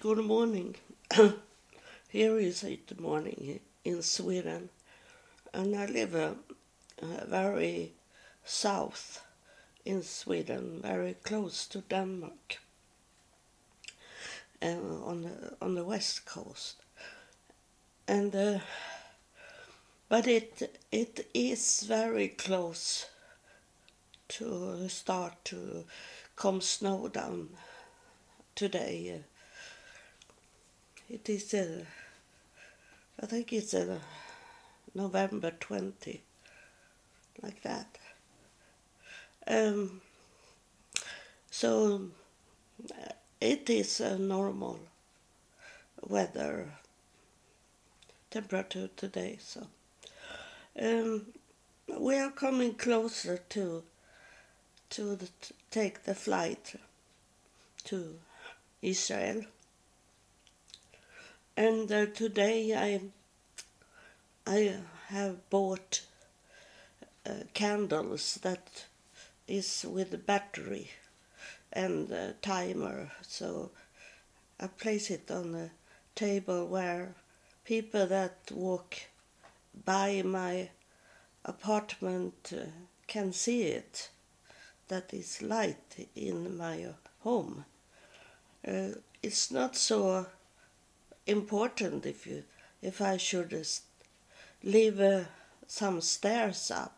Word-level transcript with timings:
Good 0.00 0.24
morning. 0.24 0.76
Here 2.08 2.38
is 2.38 2.62
it 2.64 2.98
morning 2.98 3.60
in 3.84 4.00
Sweden, 4.00 4.70
and 5.52 5.76
I 5.76 5.84
live 5.84 6.14
uh, 6.14 6.30
uh, 7.02 7.26
very 7.26 7.90
south 8.42 9.22
in 9.84 10.02
Sweden, 10.02 10.80
very 10.80 11.16
close 11.22 11.66
to 11.66 11.82
Denmark, 11.82 12.60
uh, 14.62 15.04
on 15.04 15.20
the 15.20 15.56
on 15.60 15.74
the 15.74 15.84
west 15.84 16.24
coast. 16.24 16.76
And 18.08 18.34
uh, 18.34 18.60
but 20.08 20.26
it 20.26 20.80
it 20.90 21.28
is 21.34 21.82
very 21.82 22.28
close 22.28 23.04
to 24.28 24.88
start 24.88 25.44
to 25.44 25.84
come 26.36 26.62
snow 26.62 27.08
down 27.08 27.50
today. 28.54 29.24
It 31.10 31.28
is, 31.28 31.52
uh, 31.54 31.84
I 33.20 33.26
think 33.26 33.52
it's 33.52 33.74
uh, 33.74 33.98
November 34.94 35.50
20, 35.50 36.20
like 37.42 37.60
that. 37.62 37.98
Um, 39.48 40.00
so 41.50 42.02
it 43.40 43.68
is 43.68 44.00
a 44.00 44.18
normal 44.18 44.78
weather 46.06 46.74
temperature 48.30 48.88
today. 48.96 49.38
So 49.40 49.66
um, 50.80 51.26
we 51.98 52.18
are 52.18 52.30
coming 52.30 52.74
closer 52.74 53.38
to 53.48 53.82
to 54.90 55.16
the, 55.16 55.28
take 55.72 56.04
the 56.04 56.14
flight 56.14 56.74
to 57.84 58.14
Israel. 58.82 59.44
And 61.60 61.92
uh, 61.92 62.06
today 62.06 62.74
I 62.74 63.00
I 64.50 64.76
have 65.08 65.50
bought 65.50 66.00
uh, 67.26 67.44
candles 67.52 68.38
that 68.40 68.86
is 69.46 69.84
with 69.86 70.24
battery 70.24 70.90
and 71.70 72.34
timer. 72.40 73.12
So 73.20 73.72
I 74.58 74.68
place 74.68 75.10
it 75.10 75.30
on 75.30 75.54
a 75.54 75.70
table 76.14 76.66
where 76.66 77.14
people 77.66 78.06
that 78.06 78.38
walk 78.50 78.96
by 79.84 80.22
my 80.22 80.70
apartment 81.44 82.54
uh, 82.56 82.70
can 83.06 83.34
see 83.34 83.64
it. 83.64 84.08
That 84.88 85.12
is 85.12 85.42
light 85.42 86.08
in 86.16 86.56
my 86.56 86.86
home. 87.22 87.66
Uh, 88.66 88.92
it's 89.22 89.50
not 89.50 89.76
so 89.76 90.24
important 91.30 92.06
if 92.06 92.26
you 92.26 92.42
if 92.82 93.00
I 93.00 93.16
should 93.18 93.52
leave 94.62 95.00
uh, 95.00 95.24
some 95.66 96.00
stairs 96.00 96.70
up, 96.70 96.96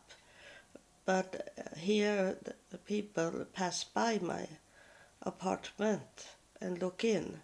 but 1.05 1.53
uh, 1.57 1.77
here 1.77 2.37
the 2.71 2.77
people 2.77 3.45
pass 3.53 3.83
by 3.83 4.19
my 4.21 4.47
apartment 5.21 6.27
and 6.61 6.81
look 6.81 7.03
in. 7.03 7.39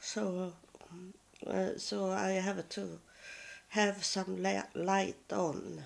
So, 0.00 0.52
uh, 1.46 1.70
so 1.78 2.10
I 2.10 2.32
have 2.32 2.68
to 2.68 2.98
have 3.68 4.04
some 4.04 4.42
la- 4.42 4.72
light 4.74 5.32
on. 5.32 5.82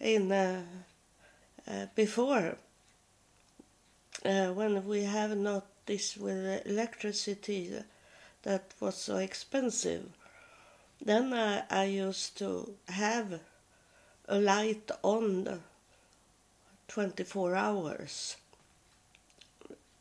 In 0.00 0.30
uh, 0.30 0.62
uh, 1.66 1.86
before, 1.94 2.56
uh, 4.24 4.48
when 4.48 4.86
we 4.86 5.02
have 5.04 5.36
not 5.36 5.66
this 5.86 6.16
with 6.16 6.66
electricity 6.66 7.72
that 8.44 8.72
was 8.78 8.96
so 8.96 9.16
expensive, 9.16 10.04
then 11.04 11.32
I, 11.32 11.64
I 11.70 11.84
used 11.84 12.38
to 12.38 12.74
have 12.88 13.40
a 14.28 14.38
light 14.38 14.90
on 15.02 15.60
24 16.88 17.56
hours. 17.56 18.36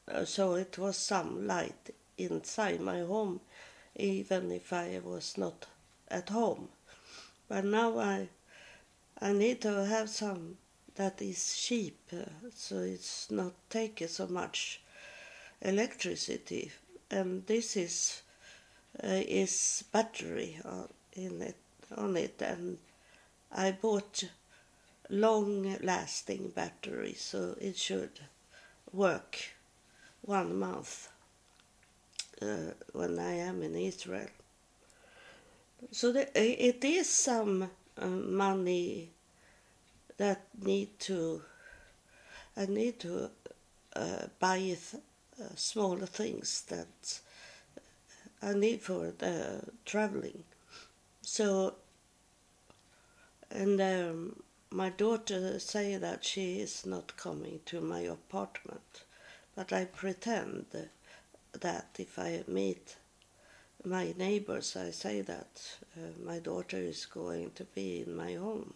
Uh, 0.10 0.26
so 0.26 0.56
it 0.56 0.78
was 0.78 0.98
some 0.98 1.48
light 1.48 1.90
inside 2.18 2.80
my 2.82 3.00
home, 3.00 3.40
even 3.96 4.52
if 4.52 4.72
I 4.72 5.00
was 5.04 5.38
not 5.38 5.66
at 6.10 6.30
home. 6.30 6.68
But 7.48 7.66
now 7.66 8.00
I, 8.00 8.28
I 9.22 9.32
need 9.34 9.62
to 9.62 9.86
have 9.86 10.10
some 10.10 10.58
that 10.96 11.22
is 11.22 11.58
cheap, 11.58 11.98
uh, 12.12 12.26
so 12.54 12.80
it's 12.80 13.32
not 13.32 13.54
taking 13.70 14.08
so 14.08 14.28
much 14.28 14.82
electricity. 15.62 16.72
And 17.10 17.48
this 17.48 17.76
is 17.76 18.22
is 19.02 19.84
battery 19.92 20.60
on, 20.66 20.88
in 21.14 21.42
it 21.42 21.58
on 21.96 22.18
it, 22.18 22.42
and 22.42 22.78
I 23.52 23.72
bought 23.72 24.24
long-lasting 25.10 26.50
battery, 26.56 27.14
so 27.14 27.56
it 27.62 27.78
should 27.78 28.20
work 28.92 29.38
one 30.22 30.58
month 30.58 31.10
uh, 32.42 32.74
when 32.94 33.20
I 33.20 33.34
am 33.36 33.62
in 33.62 33.76
Israel. 33.76 34.30
So 35.92 36.12
the, 36.12 36.28
it 36.40 36.84
is 36.84 37.10
some 37.10 37.70
uh, 37.98 38.08
money 38.08 39.10
that 40.18 40.42
need 40.62 41.00
to 41.02 41.42
I 42.56 42.66
need 42.68 43.00
to 43.00 43.30
uh, 43.96 44.28
buy 44.40 44.60
th- 44.60 44.80
uh, 45.42 45.56
small 45.56 45.98
things 45.98 46.62
that 46.70 47.20
I 48.44 48.54
need 48.54 48.82
for 48.82 49.14
the 49.18 49.62
traveling. 49.86 50.44
So, 51.22 51.76
and 53.50 53.80
um, 53.80 54.44
my 54.70 54.90
daughter 54.90 55.60
say 55.60 55.96
that 55.96 56.26
she 56.26 56.60
is 56.60 56.86
not 56.86 57.16
coming 57.16 57.62
to 57.68 57.80
my 57.80 58.02
apartment, 58.02 59.04
but 59.56 59.72
I 59.72 59.86
pretend 59.86 60.66
that 61.54 61.86
if 61.98 62.20
I 62.20 62.44
meet 62.48 62.96
my 63.86 64.14
neighbors, 64.18 64.76
I 64.76 64.92
say 64.92 65.22
that 65.22 65.78
uh, 65.96 66.26
my 66.26 66.40
daughter 66.40 66.78
is 66.78 67.06
going 67.06 67.52
to 67.52 67.64
be 67.64 68.04
in 68.06 68.14
my 68.14 68.34
home, 68.34 68.74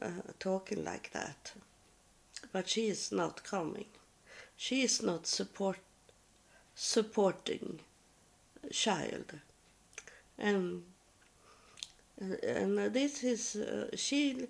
uh, 0.00 0.32
talking 0.38 0.82
like 0.82 1.10
that. 1.12 1.52
But 2.52 2.70
she 2.70 2.88
is 2.88 3.12
not 3.12 3.44
coming. 3.44 3.86
She 4.56 4.82
is 4.82 5.02
not 5.02 5.26
support 5.26 5.78
supporting 6.74 7.80
child, 8.72 9.32
and 10.38 10.82
and 12.20 12.78
this 12.92 13.24
is 13.24 13.56
uh, 13.56 13.88
she 13.96 14.46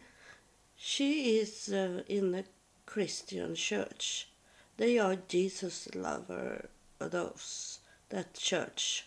she 0.76 1.38
is 1.38 1.72
uh, 1.72 2.02
in 2.08 2.34
a 2.34 2.44
Christian 2.86 3.54
church. 3.54 4.28
They 4.76 4.98
are 4.98 5.16
Jesus 5.28 5.88
lover 5.94 6.68
those 6.98 7.78
that 8.10 8.34
church, 8.34 9.06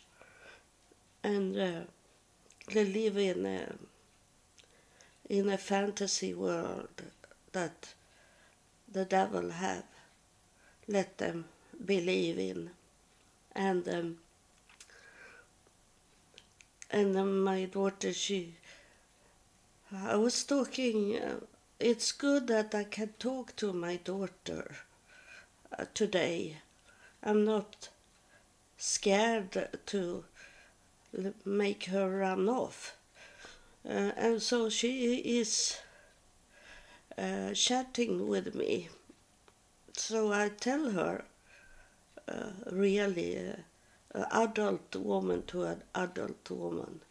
and 1.23 1.57
uh, 1.57 1.81
they 2.73 2.85
live 2.85 3.17
in 3.17 3.45
a 3.45 3.75
in 5.29 5.49
a 5.49 5.57
fantasy 5.57 6.33
world 6.33 7.01
that 7.51 7.93
the 8.91 9.05
devil 9.05 9.49
have 9.51 9.83
let 10.87 11.17
them 11.17 11.45
believe 11.85 12.39
in, 12.39 12.69
and 13.53 13.87
um, 13.89 14.17
and 16.91 17.15
then 17.15 17.41
my 17.41 17.65
daughter 17.65 18.13
she 18.13 18.55
I 19.93 20.17
was 20.17 20.43
talking. 20.43 21.15
Uh, 21.17 21.39
it's 21.79 22.11
good 22.11 22.47
that 22.47 22.75
I 22.75 22.83
can 22.83 23.09
talk 23.19 23.55
to 23.57 23.71
my 23.71 23.95
daughter 23.97 24.77
uh, 25.77 25.85
today. 25.93 26.57
I'm 27.23 27.45
not 27.45 27.89
scared 28.77 29.69
to 29.87 30.25
make 31.45 31.85
her 31.85 32.17
run 32.19 32.49
off. 32.49 32.95
Uh, 33.87 34.11
and 34.17 34.41
so 34.41 34.69
she 34.69 35.15
is 35.15 35.77
uh, 37.17 37.53
chatting 37.53 38.27
with 38.27 38.55
me. 38.55 38.89
So 39.95 40.33
I 40.33 40.49
tell 40.49 40.91
her, 40.91 41.25
uh, 42.27 42.51
really, 42.71 43.37
uh, 43.37 43.55
adult 44.13 44.95
woman 44.95 45.43
to 45.47 45.63
an 45.63 45.83
adult 45.93 46.49
woman. 46.49 47.01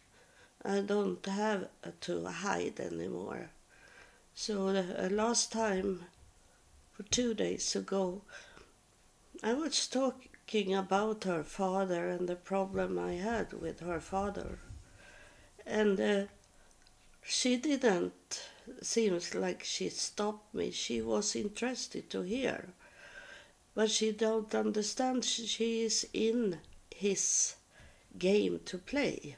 I 0.63 0.81
don't 0.81 1.25
have 1.25 1.67
to 2.01 2.25
hide 2.25 2.79
anymore. 2.79 3.49
So 4.35 4.73
the 4.73 5.09
last 5.09 5.51
time, 5.51 6.05
for 6.93 7.03
two 7.03 7.33
days 7.33 7.75
ago, 7.75 8.21
I 9.43 9.53
was 9.53 9.87
talking 9.87 10.73
about 10.73 11.23
her 11.23 11.43
father 11.43 12.09
and 12.09 12.27
the 12.27 12.35
problem 12.35 12.97
I 12.97 13.13
had 13.13 13.53
with 13.53 13.79
her 13.81 13.99
father. 13.99 14.59
And 15.65 15.99
uh, 15.99 16.23
she 17.25 17.57
didn't 17.57 18.41
seems 18.81 19.33
like 19.33 19.63
she 19.63 19.89
stopped 19.89 20.53
me. 20.53 20.71
She 20.71 21.01
was 21.01 21.35
interested 21.35 22.09
to 22.09 22.21
hear. 22.21 22.69
But 23.75 23.91
she 23.91 24.11
don't 24.11 24.53
understand 24.55 25.23
she 25.23 25.81
is 25.81 26.07
in 26.13 26.59
his 26.97 27.55
game 28.17 28.59
to 28.65 28.77
play. 28.77 29.35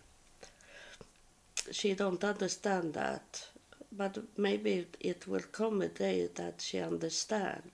She 1.71 1.93
don't 1.93 2.23
understand 2.23 2.93
that, 2.93 3.47
but 3.91 4.17
maybe 4.37 4.87
it 4.99 5.27
will 5.27 5.47
come 5.51 5.81
a 5.81 5.87
day 5.87 6.29
that 6.35 6.61
she 6.61 6.79
understand. 6.79 7.71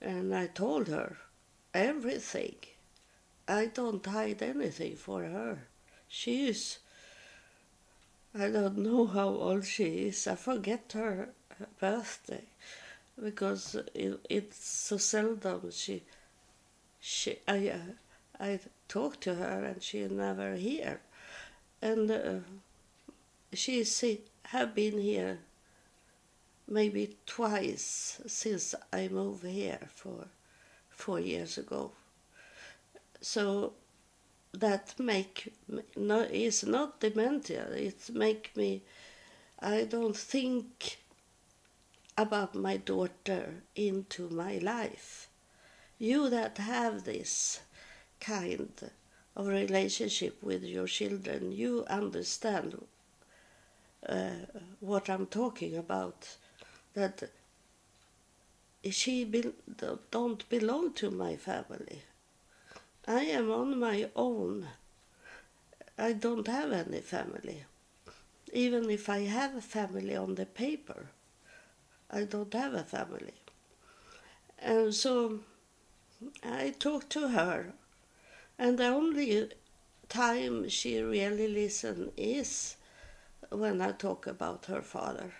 And 0.00 0.34
I 0.34 0.46
told 0.46 0.88
her 0.88 1.16
everything. 1.72 2.56
I 3.46 3.66
don't 3.66 4.04
hide 4.06 4.42
anything 4.42 4.96
for 4.96 5.22
her. 5.22 5.66
She 6.08 6.48
is 6.48 6.78
I 8.36 8.50
don't 8.50 8.78
know 8.78 9.06
how 9.06 9.28
old 9.28 9.64
she 9.64 10.08
is. 10.08 10.26
I 10.26 10.34
forget 10.34 10.90
her 10.94 11.28
birthday 11.78 12.42
because 13.22 13.76
it, 13.94 14.18
it's 14.28 14.66
so 14.66 14.96
seldom 14.96 15.70
she 15.70 16.02
she 17.00 17.38
I 17.46 17.68
uh, 17.68 17.92
I 18.40 18.58
talk 18.88 19.20
to 19.20 19.34
her 19.34 19.64
and 19.64 19.82
she 19.82 20.06
never 20.06 20.54
here, 20.54 21.00
and 21.82 22.10
uh, 22.10 22.34
she 23.52 23.84
see, 23.84 24.20
have 24.46 24.74
been 24.74 25.00
here 25.00 25.38
maybe 26.66 27.16
twice 27.26 28.20
since 28.26 28.74
I 28.92 29.08
moved 29.08 29.44
here 29.44 29.88
for 29.94 30.26
four 30.90 31.20
years 31.20 31.58
ago. 31.58 31.92
So 33.20 33.72
that 34.52 34.94
make 34.98 35.52
no 35.96 36.20
is 36.20 36.64
not 36.64 37.00
dementia. 37.00 37.66
It 37.70 38.10
make 38.12 38.56
me. 38.56 38.82
I 39.60 39.84
don't 39.84 40.16
think 40.16 40.98
about 42.16 42.54
my 42.54 42.76
daughter 42.76 43.54
into 43.74 44.28
my 44.28 44.58
life. 44.58 45.28
You 45.98 46.28
that 46.30 46.58
have 46.58 47.04
this 47.04 47.60
kind 48.26 48.90
of 49.36 49.46
relationship 49.46 50.42
with 50.42 50.62
your 50.62 50.86
children, 50.86 51.52
you 51.52 51.84
understand 51.88 52.80
uh, 54.08 54.30
what 54.80 55.10
I'm 55.10 55.26
talking 55.26 55.76
about. 55.76 56.36
That 56.94 57.24
she 58.90 59.24
be, 59.24 59.52
don't 60.10 60.48
belong 60.48 60.92
to 60.94 61.10
my 61.10 61.36
family. 61.36 62.02
I 63.06 63.22
am 63.24 63.50
on 63.50 63.78
my 63.78 64.08
own. 64.14 64.68
I 65.98 66.12
don't 66.12 66.46
have 66.46 66.72
any 66.72 67.00
family. 67.00 67.64
Even 68.52 68.90
if 68.90 69.08
I 69.08 69.20
have 69.20 69.56
a 69.56 69.60
family 69.60 70.16
on 70.16 70.36
the 70.36 70.46
paper, 70.46 71.06
I 72.10 72.22
don't 72.24 72.52
have 72.54 72.74
a 72.74 72.84
family. 72.84 73.34
And 74.58 74.94
so 74.94 75.40
I 76.42 76.74
talked 76.78 77.10
to 77.10 77.28
her, 77.28 77.74
and 78.58 78.78
the 78.78 78.86
only 78.86 79.50
time 80.08 80.68
she 80.68 81.00
really 81.00 81.48
listens 81.48 82.12
is 82.16 82.76
when 83.50 83.80
I 83.80 83.92
talk 83.92 84.26
about 84.26 84.66
her 84.66 84.82
father. 84.82 85.32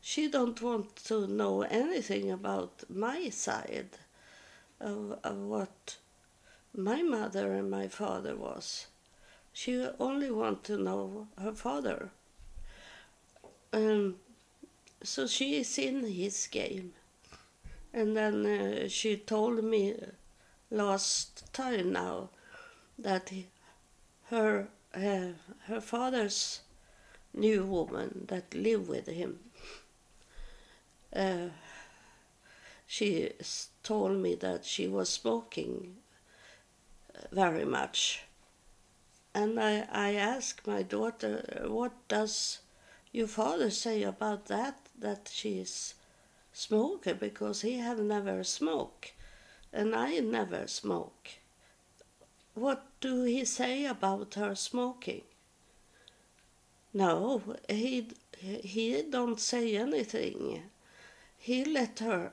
She 0.00 0.28
don't 0.28 0.60
want 0.62 0.96
to 1.06 1.26
know 1.26 1.62
anything 1.62 2.30
about 2.30 2.84
my 2.88 3.28
side 3.30 3.88
of, 4.80 5.18
of 5.24 5.36
what 5.36 5.96
my 6.76 7.02
mother 7.02 7.52
and 7.52 7.70
my 7.70 7.88
father 7.88 8.36
was. 8.36 8.86
She 9.52 9.88
only 9.98 10.30
want 10.30 10.64
to 10.64 10.76
know 10.76 11.28
her 11.40 11.52
father. 11.52 12.10
Um, 13.72 14.16
so 15.02 15.26
she 15.26 15.56
is 15.56 15.78
in 15.78 16.06
his 16.06 16.46
game. 16.46 16.92
And 17.92 18.16
then 18.16 18.46
uh, 18.46 18.88
she 18.88 19.16
told 19.16 19.64
me 19.64 19.94
last 20.70 21.52
time 21.52 21.92
now 21.92 22.30
that 22.98 23.28
he, 23.28 23.46
her 24.30 24.68
uh, 24.94 25.28
her 25.66 25.80
father's 25.80 26.60
new 27.34 27.64
woman 27.64 28.24
that 28.28 28.54
lived 28.54 28.88
with 28.88 29.06
him. 29.06 29.38
Uh, 31.14 31.48
she 32.86 33.32
told 33.82 34.16
me 34.18 34.34
that 34.36 34.64
she 34.64 34.88
was 34.88 35.08
smoking 35.08 35.96
very 37.32 37.64
much. 37.64 38.22
And 39.34 39.60
I, 39.60 39.86
I 39.92 40.14
asked 40.14 40.66
my 40.66 40.82
daughter, 40.82 41.66
what 41.66 41.92
does 42.08 42.60
your 43.12 43.26
father 43.26 43.70
say 43.70 44.02
about 44.02 44.46
that, 44.46 44.78
that 44.98 45.30
she's 45.32 45.94
smoker, 46.54 47.12
because 47.12 47.60
he 47.60 47.74
have 47.78 47.98
never 47.98 48.42
smoked, 48.44 49.12
and 49.76 49.94
I 49.94 50.18
never 50.20 50.66
smoke. 50.66 51.28
What 52.54 52.86
do 53.00 53.24
he 53.24 53.44
say 53.44 53.84
about 53.84 54.34
her 54.34 54.54
smoking? 54.54 55.22
No, 56.94 57.42
he 57.68 58.08
he 58.40 59.02
don't 59.02 59.38
say 59.38 59.76
anything. 59.76 60.62
He 61.38 61.64
let 61.64 61.98
her 61.98 62.32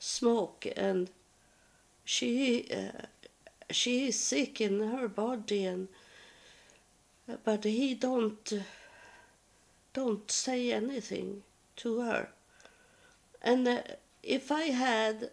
smoke, 0.00 0.66
and 0.76 1.08
she 2.04 2.68
uh, 2.72 3.06
she 3.70 4.08
is 4.08 4.18
sick 4.18 4.60
in 4.60 4.80
her 4.80 5.08
body 5.08 5.64
and 5.64 5.88
but 7.44 7.62
he 7.62 7.94
don't 7.94 8.52
don't 9.94 10.30
say 10.30 10.72
anything 10.72 11.42
to 11.76 12.00
her 12.00 12.28
and 13.42 13.68
uh, 13.68 13.82
if 14.22 14.50
i 14.50 14.64
had 14.64 15.30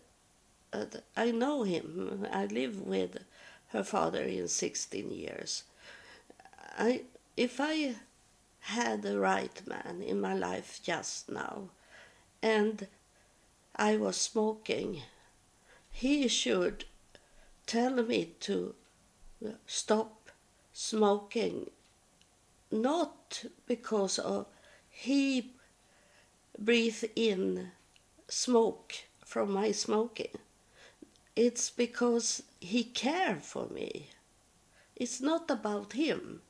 i 1.16 1.32
know 1.32 1.64
him. 1.64 2.28
I 2.32 2.46
live 2.46 2.82
with 2.82 3.18
her 3.70 3.84
father 3.84 4.24
in 4.24 4.48
16 4.48 5.12
years. 5.12 5.64
I 6.78 7.02
if 7.36 7.60
i 7.60 7.96
had 8.62 9.02
the 9.02 9.20
right 9.20 9.62
man 9.66 10.02
in 10.02 10.20
my 10.20 10.34
life 10.34 10.80
just 10.84 11.30
now 11.30 11.70
and 12.44 12.88
i 13.76 13.96
was 13.96 14.18
smoking 14.18 15.02
he 15.92 16.28
should 16.28 16.86
tell 17.66 18.04
me 18.04 18.34
to 18.40 18.76
stop 19.66 20.30
smoking, 20.72 21.72
not 22.72 23.46
because 23.68 24.20
of 24.20 24.46
he 24.90 25.52
breathe 26.60 27.04
in 27.16 27.72
smoke 28.30 28.94
from 29.26 29.52
my 29.52 29.72
smoking. 29.72 30.38
It's 31.38 31.70
because 31.70 32.42
he 32.60 32.84
care 32.84 33.36
for 33.36 33.68
me. 33.68 34.10
It's 34.96 35.22
not 35.22 35.52
about 35.52 35.94
him. 35.94 36.42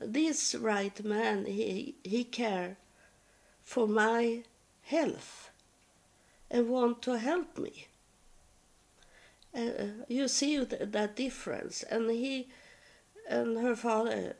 This 0.00 0.56
right 0.56 1.04
man, 1.04 1.46
he, 1.46 1.94
he 2.02 2.24
care 2.24 2.78
for 3.62 3.86
my 3.86 4.40
health 4.86 5.50
and 6.50 6.68
want 6.68 7.00
to 7.02 7.18
help 7.18 7.56
me. 7.56 7.86
Uh, 9.56 10.02
you 10.08 10.26
see 10.26 10.58
that 10.64 11.14
difference. 11.14 11.84
And 11.84 12.10
he 12.10 12.48
and 13.30 13.58
her 13.58 13.76
father 13.76 14.34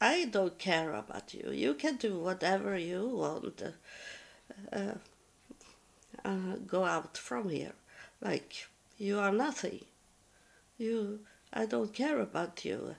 i 0.00 0.24
don't 0.26 0.58
care 0.60 0.94
about 0.94 1.34
you. 1.34 1.50
You 1.50 1.74
can 1.74 1.96
do 1.96 2.16
whatever 2.16 2.78
you 2.78 3.08
want. 3.08 3.60
Uh, 4.72 4.92
uh, 6.24 6.56
go 6.64 6.84
out 6.84 7.18
from 7.18 7.48
here 7.48 7.72
like 8.20 8.66
you 8.96 9.18
are 9.18 9.32
nothing. 9.32 9.84
You 10.76 11.20
i 11.52 11.66
don't 11.66 11.94
care 11.94 12.20
about 12.20 12.64
you. 12.64 12.96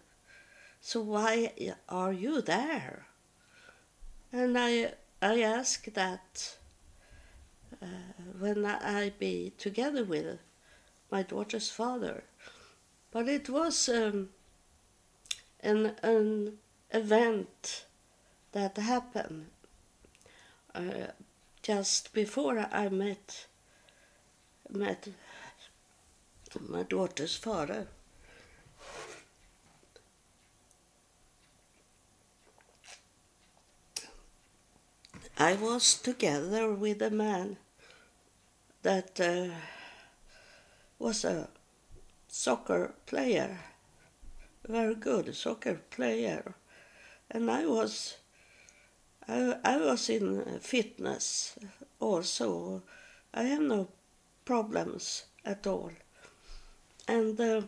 So 0.82 1.02
why 1.02 1.52
are 1.88 2.14
you 2.14 2.42
there? 2.42 3.06
And 4.32 4.58
i 4.58 4.94
i 5.22 5.42
ask 5.42 5.86
that 5.94 6.56
uh, 7.82 7.86
when 8.40 8.66
i 8.66 9.12
be 9.20 9.54
together 9.58 10.04
with 10.04 10.40
my 11.12 11.24
daughter's 11.24 11.70
father. 11.70 12.24
But 13.12 13.28
it 13.28 13.50
was 13.50 13.90
um, 13.90 14.30
an, 15.62 15.94
an 16.04 16.54
event 16.92 17.86
that 18.52 18.78
happened 18.78 19.48
uh, 20.76 21.08
just 21.64 22.14
before 22.14 22.68
I 22.72 22.90
met 22.90 23.48
met 24.72 25.08
my 26.68 26.84
daughter's 26.84 27.36
father. 27.36 27.88
I 35.38 35.54
was 35.54 35.96
together 35.96 36.74
with 36.74 37.02
a 37.02 37.10
man 37.10 37.58
that 38.84 39.20
uh, 39.20 39.56
was 41.00 41.24
a 41.24 41.48
soccer 42.28 42.94
player, 43.06 43.60
very 44.68 44.96
good 44.96 45.34
soccer 45.36 45.80
player, 45.90 46.56
and 47.32 47.50
I 47.50 47.66
was 47.66 48.18
I, 49.28 49.56
I 49.64 49.78
was 49.78 50.10
in 50.10 50.60
fitness 50.60 51.58
also. 52.00 52.84
I 53.34 53.44
have 53.44 53.62
no 53.62 53.88
problems 54.50 55.26
at 55.46 55.68
all. 55.68 55.92
and 57.08 57.40
uh, 57.40 57.62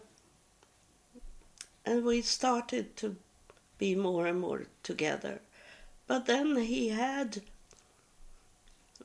and 1.86 2.04
we 2.06 2.22
started 2.22 2.96
to 3.02 3.16
be 3.78 3.96
more 3.96 4.26
and 4.28 4.40
more 4.40 4.64
together. 4.84 5.40
But 6.08 6.26
then 6.26 6.56
he 6.56 6.90
had 6.90 7.42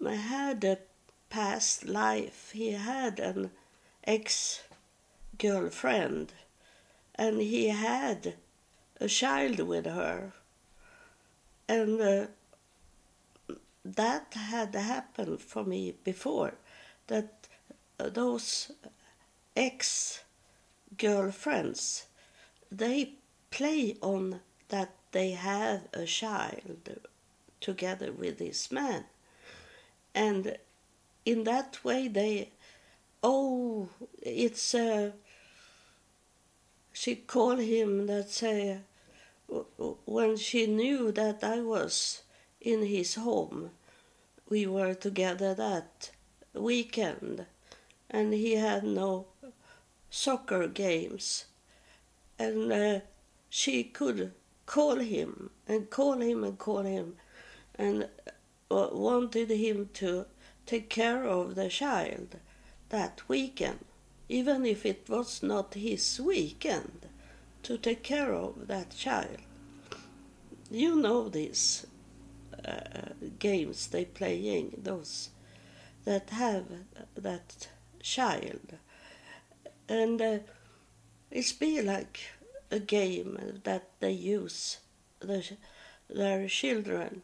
had 0.01 0.65
a 0.65 0.79
past 1.31 1.85
life. 1.85 2.51
He 2.53 2.73
had 2.73 3.19
an 3.21 3.51
ex 4.05 4.63
girlfriend, 5.39 6.33
and 7.15 7.41
he 7.41 7.69
had 7.69 8.35
a 9.01 9.09
child 9.09 9.59
with 9.61 9.87
her, 9.87 10.33
and 11.69 12.01
uh, 12.01 12.27
that 13.85 14.35
had 14.35 14.75
happened 14.75 15.41
for 15.41 15.65
me 15.65 15.95
before. 16.05 16.55
That 17.09 17.47
those 17.99 18.73
ex 19.57 20.21
girlfriends 20.99 22.07
they 22.71 23.13
play 23.51 23.97
on 24.01 24.41
that 24.69 24.91
they 25.13 25.31
have 25.31 25.83
a 25.95 26.05
child 26.05 26.99
together 27.61 28.13
with 28.13 28.39
this 28.39 28.71
man. 28.71 29.05
And 30.15 30.57
in 31.25 31.45
that 31.45 31.83
way 31.85 32.09
they 32.09 32.51
oh 33.23 33.89
it's 34.23 34.75
uh, 34.75 35.11
she 36.93 37.17
called 37.17 37.61
him 37.61 38.07
that 38.07 38.31
say 38.31 38.79
when 40.07 40.37
she 40.37 40.67
knew 40.67 41.13
that 41.13 41.43
i 41.43 41.61
was 41.61 42.23
in 42.61 42.85
his 42.85 43.15
home 43.15 43.71
we 44.49 44.67
were 44.67 44.95
together 44.95 45.55
that 45.55 46.11
weekend 46.55 47.47
and 48.11 48.33
he 48.33 48.55
had 48.55 48.85
no 48.85 49.27
soccer 50.11 50.67
games 50.67 51.47
and 52.39 52.73
uh, 52.73 53.01
she 53.51 53.83
could 53.85 54.33
call 54.67 54.97
him 54.97 55.51
and 55.69 55.91
call 55.91 56.21
him 56.21 56.45
and 56.45 56.59
call 56.59 56.83
him 56.83 57.15
and 57.79 58.09
uh, 58.71 58.89
wanted 58.93 59.51
him 59.51 59.89
to 59.95 60.27
take 60.67 60.89
care 60.89 61.25
of 61.25 61.55
the 61.55 61.69
child 61.69 62.37
that 62.89 63.23
weekend, 63.29 63.79
even 64.29 64.65
if 64.65 64.85
it 64.85 65.09
was 65.09 65.43
not 65.43 65.75
his 65.75 66.21
weekend, 66.21 67.07
to 67.63 67.79
take 67.79 68.03
care 68.03 68.33
of 68.33 68.67
that 68.67 68.97
child. 68.97 69.39
You 70.71 70.97
know 70.97 71.29
these 71.29 71.87
uh, 72.65 73.11
games 73.39 73.89
they 73.89 74.05
playing, 74.05 74.81
those 74.83 75.31
that 76.05 76.31
have 76.31 76.67
that 77.17 77.69
child, 78.07 78.79
and 79.89 80.23
uh, 80.23 80.39
it's 81.31 81.53
be 81.53 81.83
like 81.83 82.21
a 82.71 82.79
game 82.79 83.61
that 83.65 83.89
they 84.01 84.13
use 84.13 84.79
the, 85.21 85.45
their 86.09 86.47
children 86.49 87.23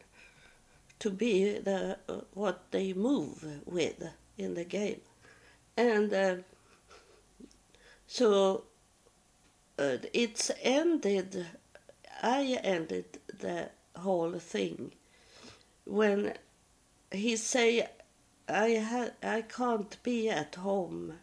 to 0.99 1.09
be 1.09 1.57
the 1.59 1.97
uh, 2.09 2.21
what 2.33 2.71
they 2.71 2.91
move 2.91 3.45
with 3.65 4.03
in 4.37 4.55
the 4.55 4.65
game, 4.65 5.01
and 5.77 6.13
uh, 6.13 6.35
so 8.07 8.63
uh, 9.79 9.97
it's 10.13 10.51
ended. 10.61 11.45
I 12.21 12.57
ended 12.63 13.19
the 13.39 13.69
whole 13.97 14.39
thing 14.39 14.91
when 15.85 16.33
he 17.11 17.35
say 17.35 17.87
I 18.47 18.75
ha- 18.75 19.15
I 19.21 19.41
can't 19.41 20.01
be 20.03 20.29
at 20.29 20.55
home. 20.55 21.19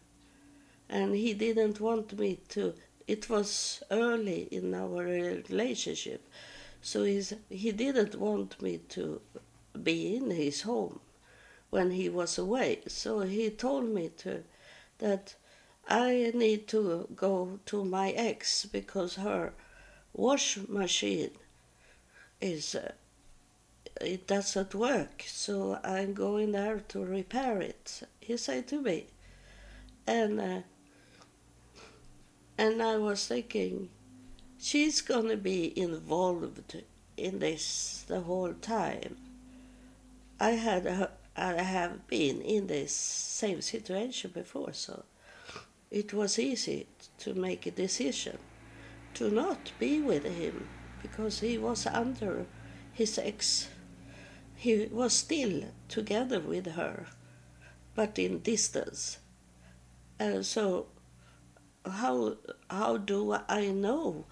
And 0.89 1.15
he 1.15 1.33
didn't 1.33 1.79
want 1.79 2.17
me 2.19 2.39
to 2.49 2.73
it 3.07 3.29
was 3.29 3.83
early 3.91 4.43
in 4.51 4.73
our 4.73 5.03
relationship. 5.03 6.21
So 6.81 7.03
he's, 7.03 7.33
he 7.49 7.71
didn't 7.71 8.15
want 8.15 8.61
me 8.61 8.77
to 8.89 9.21
be 9.83 10.15
in 10.15 10.31
his 10.31 10.61
home 10.61 10.99
when 11.69 11.91
he 11.91 12.07
was 12.09 12.37
away. 12.37 12.81
So 12.87 13.19
he 13.21 13.49
told 13.49 13.89
me 13.89 14.09
to 14.19 14.43
that 14.99 15.35
i 15.87 16.31
need 16.35 16.67
to 16.67 17.07
go 17.15 17.59
to 17.65 17.83
my 17.83 18.11
ex 18.11 18.65
because 18.65 19.15
her 19.15 19.51
wash 20.13 20.57
machine 20.67 21.31
is 22.39 22.75
uh, 22.75 22.91
it 23.99 24.27
doesn't 24.27 24.73
work 24.73 25.23
so 25.27 25.79
i'm 25.83 26.13
going 26.13 26.51
there 26.51 26.79
to 26.87 27.03
repair 27.03 27.61
it 27.61 28.01
he 28.19 28.37
said 28.37 28.67
to 28.67 28.81
me 28.81 29.05
and 30.07 30.39
uh, 30.39 30.61
and 32.61 32.79
I 32.83 32.97
was 32.97 33.25
thinking, 33.25 33.89
she's 34.59 35.01
going 35.01 35.29
to 35.29 35.35
be 35.35 35.75
involved 35.79 36.83
in 37.17 37.39
this 37.39 38.05
the 38.07 38.19
whole 38.21 38.53
time. 38.53 39.17
I 40.39 40.51
had 40.51 41.09
I 41.35 41.53
have 41.53 42.07
been 42.07 42.39
in 42.39 42.67
this 42.67 42.93
same 42.93 43.61
situation 43.61 44.29
before, 44.31 44.73
so 44.73 45.05
it 45.89 46.13
was 46.13 46.37
easy 46.37 46.85
to 47.21 47.33
make 47.33 47.65
a 47.65 47.71
decision 47.71 48.37
to 49.15 49.31
not 49.31 49.71
be 49.79 49.99
with 49.99 50.25
him 50.25 50.67
because 51.01 51.39
he 51.39 51.57
was 51.57 51.87
under 51.87 52.45
his 52.93 53.17
ex. 53.17 53.69
He 54.61 54.87
was 54.91 55.13
still 55.13 55.63
together 55.89 56.39
with 56.39 56.67
her, 56.79 57.07
but 57.95 58.19
in 58.19 58.39
distance. 58.39 59.17
So 60.41 60.85
how 61.83 62.37
how 62.69 62.97
do 62.97 63.33
I 63.49 63.71
know 63.85 64.25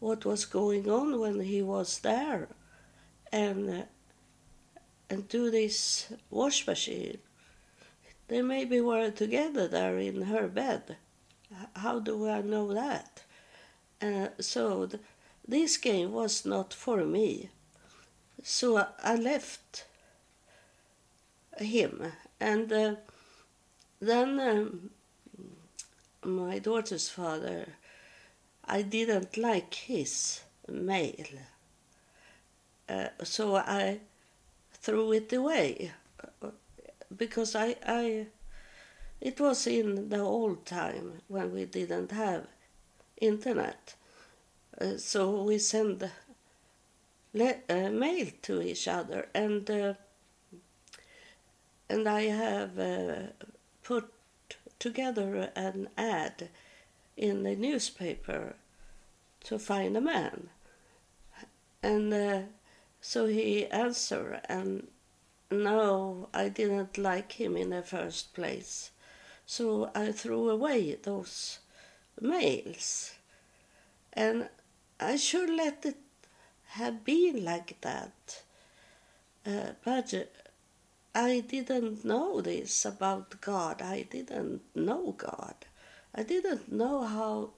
what 0.00 0.24
was 0.24 0.46
going 0.46 0.90
on 0.90 1.20
when 1.20 1.38
he 1.40 1.62
was 1.62 2.00
there? 2.00 2.48
And 3.30 3.86
and 5.08 5.28
do 5.28 5.48
this 5.48 6.12
wash 6.28 6.66
machine 6.66 7.18
they 8.32 8.42
maybe 8.42 8.80
were 8.80 9.10
together 9.10 9.68
there 9.68 9.98
in 9.98 10.22
her 10.22 10.48
bed. 10.48 10.96
How 11.76 12.00
do 12.00 12.28
I 12.28 12.40
know 12.40 12.72
that? 12.72 13.22
Uh, 14.00 14.28
so 14.40 14.86
th- 14.86 15.02
this 15.46 15.76
game 15.76 16.12
was 16.12 16.46
not 16.46 16.72
for 16.72 17.04
me 17.04 17.50
so 18.42 18.86
I 19.02 19.16
left 19.16 19.84
him 21.58 22.12
and 22.40 22.72
uh, 22.72 22.94
then 24.00 24.40
um, 24.40 24.90
my 26.24 26.58
daughter's 26.58 27.08
father, 27.08 27.66
I 28.64 28.82
didn't 28.82 29.36
like 29.36 29.74
his 29.74 30.40
mail. 30.68 31.26
Uh, 32.88 33.08
so 33.22 33.56
I 33.56 34.00
threw 34.74 35.12
it 35.12 35.32
away 35.32 35.92
because 37.16 37.54
I, 37.54 37.76
I 37.86 38.26
it 39.20 39.38
was 39.40 39.66
in 39.66 40.08
the 40.08 40.18
old 40.20 40.66
time 40.66 41.22
when 41.28 41.54
we 41.54 41.64
didn't 41.64 42.10
have 42.10 42.46
internet. 43.20 43.94
Uh, 44.80 44.96
so 44.96 45.42
we 45.44 45.58
send 45.58 46.10
le- 47.34 47.62
uh, 47.68 47.90
mail 47.90 48.28
to 48.42 48.62
each 48.62 48.86
other 48.88 49.28
and 49.34 49.70
uh, 49.70 49.94
and 51.88 52.08
I 52.08 52.22
have 52.22 52.78
uh, 52.78 53.14
put 53.82 54.12
together 54.78 55.50
an 55.54 55.88
ad 55.98 56.48
in 57.16 57.42
the 57.42 57.54
newspaper 57.54 58.54
to 59.44 59.58
find 59.58 59.96
a 59.96 60.00
man. 60.00 60.48
And 61.82 62.46
so 63.02 63.26
he 63.26 63.66
answered, 63.66 64.40
and 64.48 64.88
no, 65.50 66.28
I 66.32 66.48
didn't 66.48 66.96
like 66.96 67.32
him 67.32 67.56
in 67.56 67.70
the 67.70 67.82
first 67.82 68.32
place. 68.32 68.90
So 69.44 69.90
I 69.94 70.12
threw 70.12 70.48
away 70.48 70.94
those 70.94 71.58
mails. 72.20 73.14
And 74.14 74.48
I 74.98 75.16
should 75.16 75.50
let 75.50 75.84
it 75.84 75.96
have 76.72 77.04
been 77.04 77.44
like 77.44 77.80
that. 77.82 78.42
Uh, 79.46 79.72
but 79.84 80.14
I 81.14 81.40
didn't 81.40 82.04
know 82.04 82.40
this 82.40 82.84
about 82.84 83.40
God. 83.40 83.82
I 83.82 84.06
didn't 84.10 84.62
know 84.74 85.14
God. 85.18 85.54
I 86.14 86.22
didn't 86.22 86.72
know 86.72 87.02
how 87.02 87.50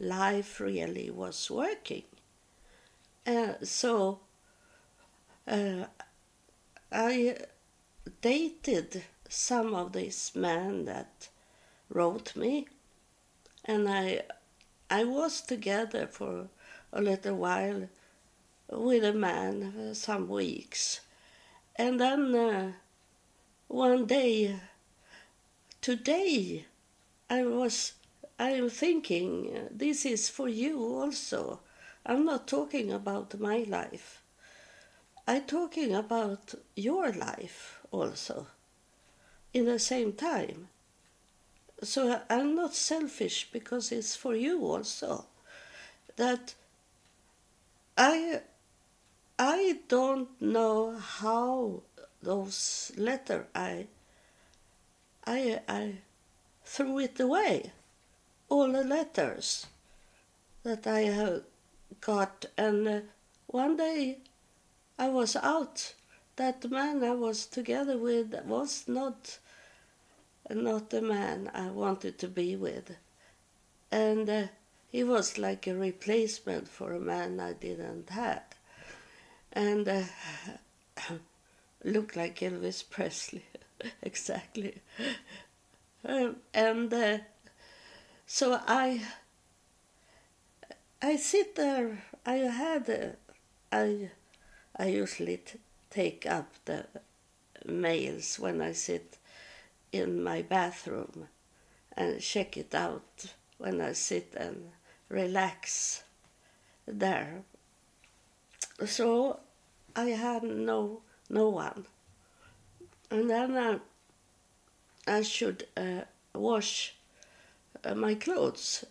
life 0.00 0.60
really 0.60 1.10
was 1.10 1.50
working. 1.50 2.04
Uh, 3.26 3.54
so 3.62 4.20
uh, 5.46 5.84
I 6.90 7.36
dated 8.22 9.04
some 9.28 9.74
of 9.74 9.92
these 9.92 10.32
men 10.34 10.86
that 10.86 11.28
wrote 11.90 12.34
me, 12.36 12.66
and 13.64 13.88
I 13.88 14.22
I 14.90 15.04
was 15.04 15.42
together 15.42 16.06
for 16.06 16.48
a 16.92 17.02
little 17.02 17.36
while 17.36 17.88
with 18.70 19.04
a 19.04 19.12
man, 19.12 19.74
uh, 19.90 19.94
some 19.94 20.28
weeks 20.28 21.00
and 21.78 22.00
then 22.00 22.34
uh, 22.34 22.72
one 23.68 24.06
day, 24.06 24.58
today, 25.80 26.64
I 27.30 27.44
was 27.44 27.92
I'm 28.38 28.68
thinking 28.68 29.52
uh, 29.54 29.68
this 29.70 30.04
is 30.04 30.28
for 30.28 30.48
you 30.48 30.82
also. 30.82 31.60
I'm 32.04 32.24
not 32.24 32.48
talking 32.48 32.92
about 32.92 33.38
my 33.38 33.64
life. 33.68 34.22
I'm 35.28 35.42
talking 35.44 35.94
about 35.94 36.54
your 36.74 37.12
life 37.12 37.78
also 37.92 38.46
in 39.54 39.66
the 39.66 39.78
same 39.78 40.14
time. 40.14 40.68
So 41.82 42.22
I'm 42.28 42.56
not 42.56 42.74
selfish 42.74 43.48
because 43.52 43.92
it's 43.92 44.16
for 44.16 44.34
you 44.34 44.64
also. 44.64 45.26
That 46.16 46.54
I 47.96 48.40
I 49.40 49.78
don't 49.86 50.28
know 50.42 50.98
how 50.98 51.82
those 52.20 52.90
letter 52.96 53.46
I 53.54 53.86
I 55.24 55.60
I 55.68 55.98
threw 56.64 56.98
it 56.98 57.20
away. 57.20 57.70
All 58.48 58.72
the 58.72 58.82
letters 58.82 59.66
that 60.64 60.88
I 60.88 61.02
have 61.02 61.44
got 62.00 62.46
and 62.56 62.88
uh, 62.88 63.00
one 63.46 63.76
day 63.76 64.18
I 64.98 65.08
was 65.08 65.36
out. 65.36 65.94
That 66.34 66.68
man 66.68 67.04
I 67.04 67.12
was 67.12 67.46
together 67.46 67.96
with 67.96 68.34
was 68.44 68.88
not 68.88 69.38
not 70.50 70.90
the 70.90 71.02
man 71.02 71.48
I 71.54 71.68
wanted 71.70 72.18
to 72.18 72.26
be 72.26 72.56
with. 72.56 72.96
And 73.92 74.28
uh, 74.28 74.46
he 74.90 75.04
was 75.04 75.38
like 75.38 75.68
a 75.68 75.76
replacement 75.76 76.66
for 76.66 76.92
a 76.92 77.00
man 77.00 77.38
I 77.38 77.52
didn't 77.52 78.10
have. 78.10 78.47
And 79.58 79.88
uh, 79.88 80.04
looked 81.84 82.14
like 82.14 82.38
Elvis 82.38 82.88
Presley, 82.88 83.42
exactly. 84.02 84.74
Um, 86.04 86.36
and 86.54 86.94
uh, 86.94 87.18
so 88.24 88.60
I, 88.68 89.02
I 91.02 91.16
sit 91.16 91.56
there. 91.56 92.04
I 92.24 92.34
had, 92.34 92.88
uh, 92.88 93.76
I, 93.76 94.10
I 94.76 94.86
usually 94.86 95.38
t- 95.38 95.58
take 95.90 96.24
up 96.24 96.52
the 96.64 96.86
mails 97.66 98.38
when 98.38 98.62
I 98.62 98.70
sit 98.70 99.16
in 99.92 100.22
my 100.22 100.42
bathroom 100.42 101.26
and 101.96 102.20
check 102.20 102.56
it 102.56 102.76
out 102.76 103.26
when 103.58 103.80
I 103.80 103.94
sit 103.94 104.34
and 104.36 104.70
relax 105.08 106.04
there. 106.86 107.42
So 108.86 109.40
I 109.98 110.10
had 110.10 110.44
no 110.44 111.02
no 111.28 111.48
one, 111.48 111.84
and 113.10 113.28
then 113.28 113.56
I, 113.56 113.80
I 115.08 115.22
should 115.22 115.66
uh, 115.76 116.02
wash 116.32 116.94
uh, 117.82 117.96
my 117.96 118.14
clothes, 118.14 118.84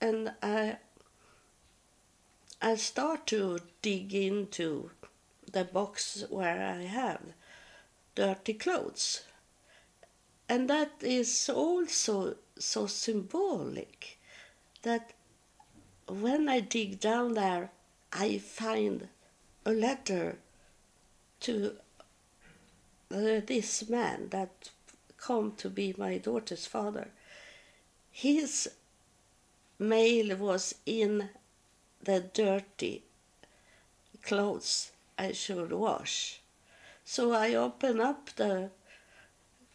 and 0.00 0.32
I 0.42 0.78
I 2.62 2.76
start 2.76 3.26
to 3.26 3.58
dig 3.82 4.14
into 4.14 4.90
the 5.52 5.64
box 5.64 6.24
where 6.30 6.64
I 6.64 6.84
have 6.84 7.20
dirty 8.14 8.54
clothes. 8.54 9.20
And 10.48 10.70
that 10.70 10.92
is 11.02 11.50
also 11.50 12.36
so 12.58 12.86
symbolic 12.86 14.16
that 14.80 15.12
when 16.08 16.48
I 16.48 16.60
dig 16.60 17.00
down 17.00 17.34
there, 17.34 17.70
I 18.14 18.38
find 18.38 19.08
a 19.66 19.72
letter 19.72 20.38
to 21.44 21.72
uh, 23.10 23.40
this 23.46 23.88
man 23.88 24.28
that 24.30 24.70
come 25.18 25.52
to 25.58 25.68
be 25.68 25.94
my 25.98 26.16
daughter's 26.18 26.66
father. 26.66 27.08
His 28.10 28.70
mail 29.78 30.36
was 30.36 30.74
in 30.86 31.28
the 32.02 32.20
dirty 32.20 33.02
clothes 34.22 34.90
I 35.18 35.32
should 35.32 35.72
wash. 35.72 36.40
So 37.04 37.32
I 37.32 37.54
open 37.54 38.00
up 38.00 38.30
the 38.36 38.70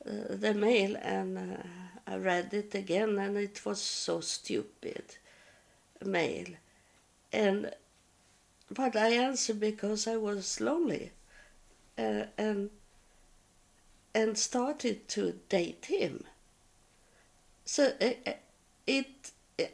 uh, 0.05 0.35
the 0.45 0.53
mail 0.53 0.95
and 1.01 1.37
uh, 1.37 1.63
I 2.07 2.15
read 2.15 2.53
it 2.53 2.73
again 2.73 3.19
and 3.19 3.37
it 3.37 3.63
was 3.65 3.81
so 3.81 4.21
stupid 4.21 5.03
mail 6.03 6.47
and 7.31 7.71
but 8.71 8.95
I 8.95 9.09
answered 9.09 9.59
because 9.59 10.07
I 10.07 10.15
was 10.15 10.61
lonely 10.61 11.11
uh, 11.99 12.25
and 12.37 12.69
and 14.15 14.37
started 14.37 15.07
to 15.09 15.33
date 15.49 15.85
him. 15.85 16.23
So 17.65 17.93
it, 17.99 18.41
it 18.87 19.31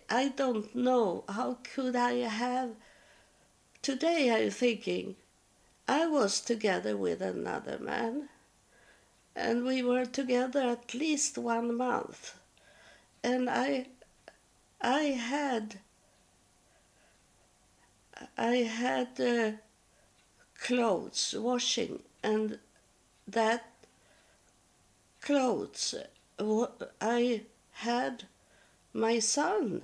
I 0.10 0.30
don't 0.30 0.76
know. 0.76 1.24
How 1.30 1.58
could 1.64 1.96
I 1.96 2.14
have? 2.14 2.72
Today 3.82 4.32
I'm 4.32 4.50
thinking 4.50 5.16
I 5.88 6.08
was 6.08 6.42
together 6.42 6.98
with 6.98 7.22
another 7.22 7.78
man 7.80 8.30
and 9.36 9.64
we 9.66 9.84
were 9.84 10.06
together 10.06 10.62
at 10.62 10.94
least 10.94 11.38
one 11.38 11.76
month. 11.78 12.36
And 13.24 13.50
i 13.50 13.88
i 14.82 15.02
had 15.32 15.80
i 18.38 18.56
had 18.82 19.20
uh, 19.20 19.52
clothes 20.66 21.36
washing 21.38 22.00
and 22.24 22.58
that 23.28 23.66
clothes 25.22 25.94
i 27.02 27.42
had 27.74 28.24
my 28.94 29.20
son 29.20 29.82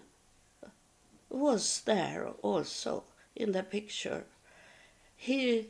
was 1.30 1.82
there 1.86 2.30
also 2.42 3.04
in 3.36 3.52
the 3.52 3.64
picture 3.64 4.24
he 5.16 5.68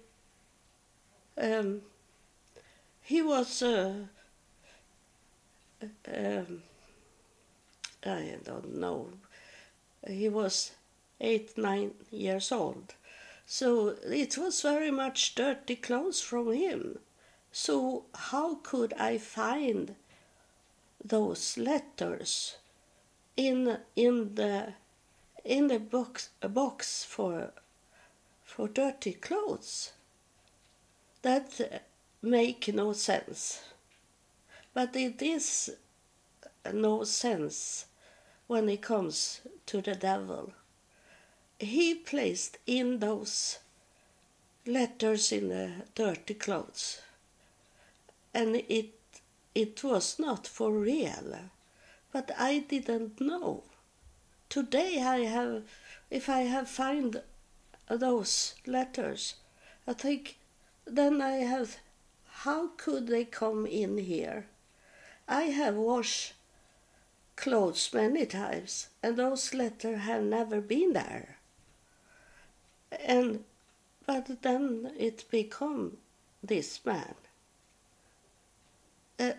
um, 1.38 1.82
he 3.02 3.22
was 3.22 3.62
uh, 3.62 3.94
um, 6.08 6.64
I 8.06 8.36
don't 8.44 8.78
know. 8.78 9.10
He 10.08 10.30
was 10.30 10.72
eight, 11.20 11.58
nine 11.58 11.92
years 12.12 12.52
old. 12.52 12.94
So 13.54 13.98
it 14.06 14.38
was 14.38 14.62
very 14.62 14.92
much 14.92 15.36
dirty 15.36 15.76
clothes 15.76 16.22
from 16.22 16.54
him. 16.54 17.00
So 17.52 18.06
how 18.16 18.56
could 18.64 18.94
I 18.94 19.18
find 19.18 19.96
those 21.04 21.58
letters 21.58 22.56
in 23.36 23.80
in 23.94 24.36
the 24.36 24.76
in 25.44 25.68
the 25.68 25.80
box 25.80 26.30
a 26.42 26.48
box 26.48 27.04
for 27.04 27.52
for 28.46 28.70
dirty 28.70 29.12
clothes? 29.12 29.92
That 31.22 31.84
make 32.22 32.74
no 32.74 32.94
sense. 32.94 33.60
But 34.74 34.96
it 34.96 35.22
is 35.22 35.76
no 36.72 37.04
sense 37.04 37.86
when 38.48 38.70
it 38.70 38.82
comes 38.82 39.42
to 39.66 39.82
the 39.82 39.96
devil. 39.96 40.54
He 41.62 41.94
placed 41.94 42.58
in 42.66 42.98
those 42.98 43.60
letters 44.66 45.32
in 45.32 45.50
the 45.50 45.84
dirty 45.94 46.34
clothes. 46.34 47.02
And 48.34 48.56
it 48.56 48.96
it 49.54 49.84
was 49.84 50.18
not 50.18 50.48
for 50.48 50.72
real. 50.72 51.52
But 52.12 52.32
I 52.36 52.60
didn't 52.60 53.22
know. 53.22 53.64
Today 54.50 55.04
I 55.04 55.20
have 55.20 55.62
if 56.10 56.30
I 56.30 56.42
have 56.42 56.68
find 56.68 57.22
those 57.88 58.56
letters, 58.66 59.36
I 59.86 59.94
think 59.94 60.38
then 60.88 61.22
I 61.22 61.44
have 61.46 61.78
how 62.44 62.70
could 62.70 63.06
they 63.06 63.24
come 63.26 63.68
in 63.68 64.00
here? 64.00 64.48
I 65.28 65.44
have 65.44 65.76
washed 65.76 66.34
clothes 67.36 67.94
many 67.94 68.26
times, 68.26 68.88
and 69.04 69.16
those 69.16 69.54
letters 69.54 70.00
have 70.00 70.24
never 70.24 70.60
been 70.60 70.94
there. 70.94 71.38
And 72.92 73.44
but 74.06 74.42
then 74.42 74.92
it 74.98 75.26
become 75.30 75.98
this 76.44 76.86
man. 76.86 77.16
Uh, 79.20 79.34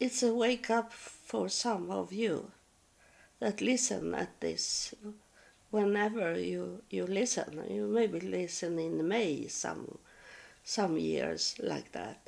it's 0.00 0.22
a 0.22 0.34
wake 0.34 0.70
up 0.70 0.92
for 0.92 1.48
some 1.48 1.90
of 1.90 2.12
you 2.12 2.50
that 3.38 3.60
listen 3.60 4.14
at 4.14 4.40
this 4.40 4.94
whenever 5.70 6.38
you, 6.38 6.82
you 6.90 7.06
listen. 7.06 7.64
You 7.68 7.86
maybe 7.86 8.20
listen 8.20 8.78
in 8.78 9.06
May 9.06 9.46
some 9.48 9.98
some 10.64 10.96
years 10.96 11.56
like 11.58 11.92
that. 11.92 12.20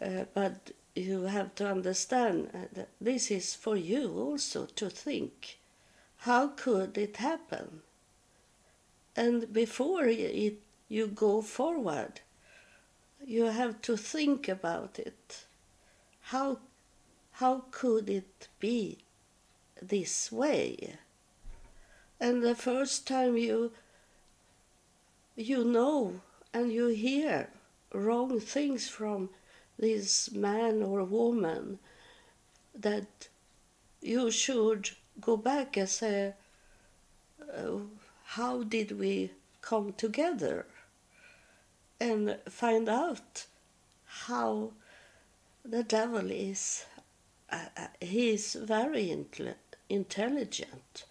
Uh, 0.00 0.24
but 0.34 0.72
you 0.94 1.22
have 1.22 1.54
to 1.56 1.68
understand 1.70 2.50
that 2.74 2.88
this 3.00 3.30
is 3.30 3.54
for 3.54 3.76
you 3.76 4.12
also 4.18 4.66
to 4.76 4.90
think 4.90 5.58
how 6.18 6.48
could 6.48 6.98
it 6.98 7.16
happen? 7.16 7.82
And 9.16 9.52
before 9.52 10.04
it, 10.06 10.60
you 10.88 11.06
go 11.06 11.42
forward, 11.42 12.20
you 13.24 13.44
have 13.44 13.80
to 13.82 13.96
think 13.96 14.48
about 14.48 14.98
it. 14.98 15.44
How, 16.24 16.58
how 17.32 17.64
could 17.70 18.10
it 18.10 18.48
be 18.60 18.98
this 19.80 20.32
way. 20.32 20.94
And 22.20 22.42
the 22.42 22.54
first 22.54 23.06
time 23.06 23.36
you 23.36 23.72
you 25.34 25.64
know 25.64 26.20
and 26.54 26.72
you 26.72 26.86
hear 26.86 27.48
wrong 27.92 28.40
things 28.40 28.88
from 28.88 29.28
this 29.78 30.30
man 30.32 30.82
or 30.82 31.04
woman 31.04 31.78
that 32.74 33.28
you 34.00 34.30
should 34.30 34.90
go 35.20 35.36
back 35.36 35.76
and 35.76 35.88
say, 35.88 36.32
uh, 37.54 37.76
How 38.34 38.62
did 38.62 38.98
we 38.98 39.30
come 39.62 39.92
together? 39.92 40.66
And 41.98 42.38
find 42.48 42.88
out 42.88 43.46
how 44.26 44.72
the 45.64 45.82
devil 45.82 46.30
is. 46.30 46.84
Uh, 47.50 47.66
uh 47.76 47.86
he 48.00 48.30
is 48.30 48.54
very 48.54 49.10
intelligent 49.88 51.04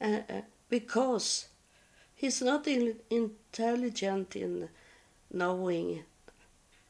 uh, 0.00 0.20
uh, 0.28 0.42
because 0.70 1.48
he's 2.14 2.40
not 2.40 2.66
in, 2.66 2.96
intelligent 3.10 4.36
in 4.36 4.68
knowing 5.32 6.04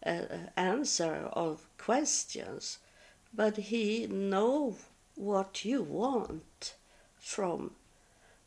uh, 0.05 0.21
answer 0.57 1.29
of 1.33 1.65
questions, 1.79 2.79
but 3.35 3.57
he 3.57 4.07
know 4.07 4.77
what 5.15 5.65
you 5.65 5.83
want 5.83 6.75
from 7.19 7.71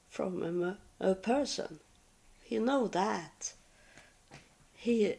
from 0.10 0.42
a, 0.44 0.78
a 1.00 1.16
person. 1.16 1.80
He 2.44 2.60
know 2.60 2.88
that. 2.88 3.54
He 4.76 5.16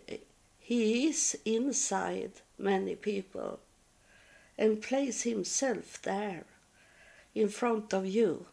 he 0.59 1.09
is 1.09 1.39
inside 1.45 2.33
many 2.59 2.95
people 2.95 3.61
and 4.59 4.83
place 4.83 5.23
himself 5.23 6.03
there 6.03 6.45
in 7.35 7.49
front 7.49 7.95
of 7.95 8.07
you. 8.07 8.47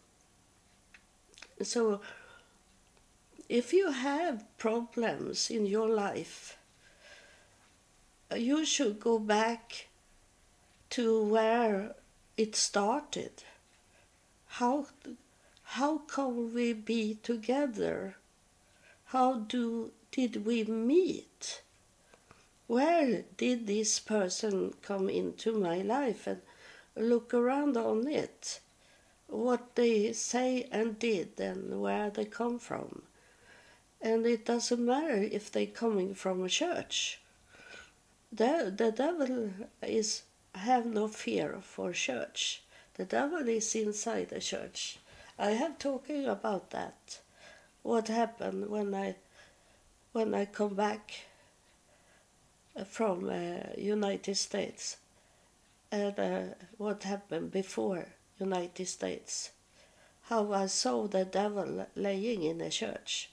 So 1.62 2.00
if 3.48 3.72
you 3.72 3.90
have 3.92 4.44
problems 4.58 5.50
in 5.50 5.66
your 5.66 5.88
life, 5.88 6.56
you 8.34 8.64
should 8.64 8.98
go 8.98 9.18
back 9.18 9.86
to 10.90 11.22
where 11.22 11.94
it 12.36 12.56
started. 12.56 13.42
How, 14.48 14.86
how 15.74 15.98
can 15.98 16.54
we 16.54 16.72
be 16.72 17.18
together? 17.22 18.16
How 19.06 19.34
do, 19.34 19.90
did 20.10 20.46
we 20.46 20.64
meet? 20.64 21.62
Where 22.66 23.24
did 23.36 23.66
this 23.66 24.00
person 24.00 24.74
come 24.82 25.08
into 25.08 25.52
my 25.52 25.78
life 25.78 26.26
and 26.26 26.40
look 26.96 27.32
around 27.32 27.76
on 27.76 28.08
it? 28.08 28.60
What 29.28 29.74
they 29.76 30.12
say 30.12 30.68
and 30.72 30.98
did 30.98 31.38
and 31.38 31.80
where 31.80 32.10
they 32.10 32.24
come 32.24 32.58
from 32.58 33.02
and 34.00 34.26
it 34.26 34.44
doesn't 34.44 34.84
matter 34.84 35.22
if 35.32 35.50
they're 35.50 35.66
coming 35.66 36.14
from 36.14 36.44
a 36.44 36.48
church. 36.48 37.18
The, 38.32 38.72
the 38.74 38.92
devil 38.92 39.50
is 39.82 40.22
have 40.54 40.86
no 40.86 41.08
fear 41.08 41.58
for 41.62 41.92
church. 41.92 42.62
The 42.94 43.04
devil 43.04 43.48
is 43.48 43.74
inside 43.74 44.30
the 44.30 44.40
church. 44.40 44.98
I 45.38 45.50
have 45.50 45.78
talking 45.78 46.26
about 46.26 46.70
that. 46.70 47.20
What 47.82 48.08
happened 48.08 48.68
when 48.68 48.94
I 48.94 49.16
when 50.12 50.34
I 50.34 50.46
come 50.46 50.74
back 50.74 51.12
from 52.86 53.28
uh, 53.28 53.78
United 53.78 54.36
States 54.36 54.96
and 55.92 56.18
uh, 56.18 56.42
what 56.78 57.02
happened 57.02 57.52
before 57.52 58.06
United 58.40 58.86
States. 58.86 59.50
How 60.28 60.52
I 60.52 60.66
saw 60.66 61.06
the 61.06 61.24
devil 61.24 61.86
laying 61.94 62.42
in 62.42 62.60
a 62.60 62.70
church 62.70 63.30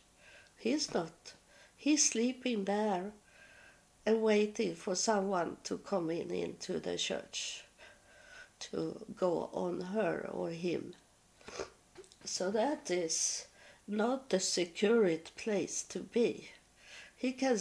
He's 0.64 0.94
not. 0.94 1.34
He's 1.76 2.10
sleeping 2.10 2.64
there 2.64 3.12
and 4.06 4.22
waiting 4.22 4.76
for 4.76 4.96
someone 4.96 5.58
to 5.66 5.78
come 5.78 6.10
in 6.10 6.32
into 6.32 6.80
the 6.80 6.96
church 6.98 7.66
to 8.62 9.06
go 9.18 9.50
on 9.52 9.82
her 9.82 10.30
or 10.32 10.52
him. 10.52 10.94
So 12.26 12.52
that 12.52 12.90
is 12.90 13.46
not 13.88 14.30
the 14.30 14.40
secure 14.40 15.18
place 15.36 15.84
to 15.90 16.00
be. 16.00 16.50
He 17.18 17.34
can, 17.34 17.60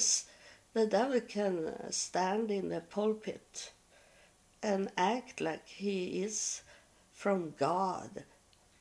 the 0.72 0.86
devil 0.86 1.20
can 1.20 1.92
stand 1.92 2.50
in 2.50 2.68
the 2.68 2.80
pulpit 2.80 3.72
and 4.62 4.90
act 4.96 5.40
like 5.40 5.66
he 5.66 6.22
is 6.22 6.62
from 7.14 7.54
God, 7.58 8.24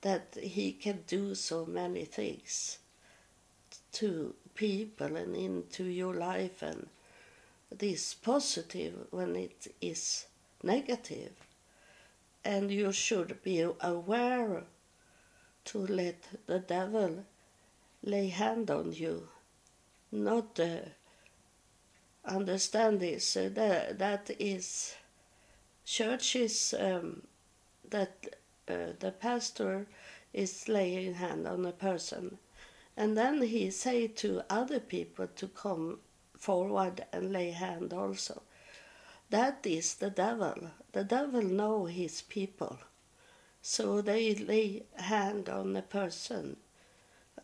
that 0.01 0.35
he 0.41 0.71
can 0.71 1.03
do 1.07 1.35
so 1.35 1.65
many 1.65 2.05
things 2.05 2.77
to 3.93 4.35
people 4.55 5.15
and 5.15 5.35
into 5.35 5.83
your 5.83 6.13
life 6.13 6.61
and 6.61 6.87
this 7.71 8.13
positive 8.13 9.07
when 9.11 9.35
it 9.35 9.73
is 9.81 10.25
negative 10.63 11.31
and 12.43 12.71
you 12.71 12.91
should 12.91 13.41
be 13.43 13.61
aware 13.81 14.63
to 15.65 15.79
let 15.79 16.17
the 16.47 16.59
devil 16.59 17.23
lay 18.03 18.27
hand 18.27 18.69
on 18.69 18.93
you 18.93 19.27
not 20.11 20.59
uh, 20.59 20.77
understand 22.25 22.99
this 22.99 23.35
uh, 23.37 23.49
that, 23.53 23.99
that 23.99 24.29
is 24.39 24.95
churches 25.85 26.73
um, 26.79 27.21
that 27.89 28.15
uh, 28.67 28.93
the 28.99 29.11
pastor 29.11 29.85
is 30.33 30.67
laying 30.67 31.13
hand 31.15 31.47
on 31.47 31.65
a 31.65 31.71
person 31.71 32.37
and 32.97 33.17
then 33.17 33.41
he 33.41 33.71
say 33.71 34.07
to 34.07 34.43
other 34.49 34.79
people 34.79 35.27
to 35.27 35.47
come 35.47 35.99
forward 36.37 37.05
and 37.13 37.31
lay 37.31 37.51
hand 37.51 37.93
also. 37.93 38.41
That 39.29 39.59
is 39.65 39.95
the 39.95 40.09
devil. 40.09 40.55
The 40.91 41.03
devil 41.03 41.41
know 41.41 41.85
his 41.85 42.21
people. 42.21 42.79
So 43.61 44.01
they 44.01 44.35
lay 44.35 44.83
hand 44.95 45.47
on 45.47 45.75
a 45.75 45.81
person 45.81 46.57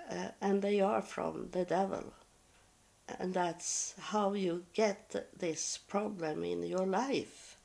uh, 0.09 0.29
and 0.41 0.61
they 0.61 0.81
are 0.81 1.01
from 1.01 1.49
the 1.51 1.65
devil. 1.65 2.13
And 3.19 3.33
that's 3.33 3.93
how 3.99 4.33
you 4.33 4.63
get 4.73 5.15
this 5.37 5.77
problem 5.77 6.43
in 6.43 6.63
your 6.63 6.85
life. 6.85 7.57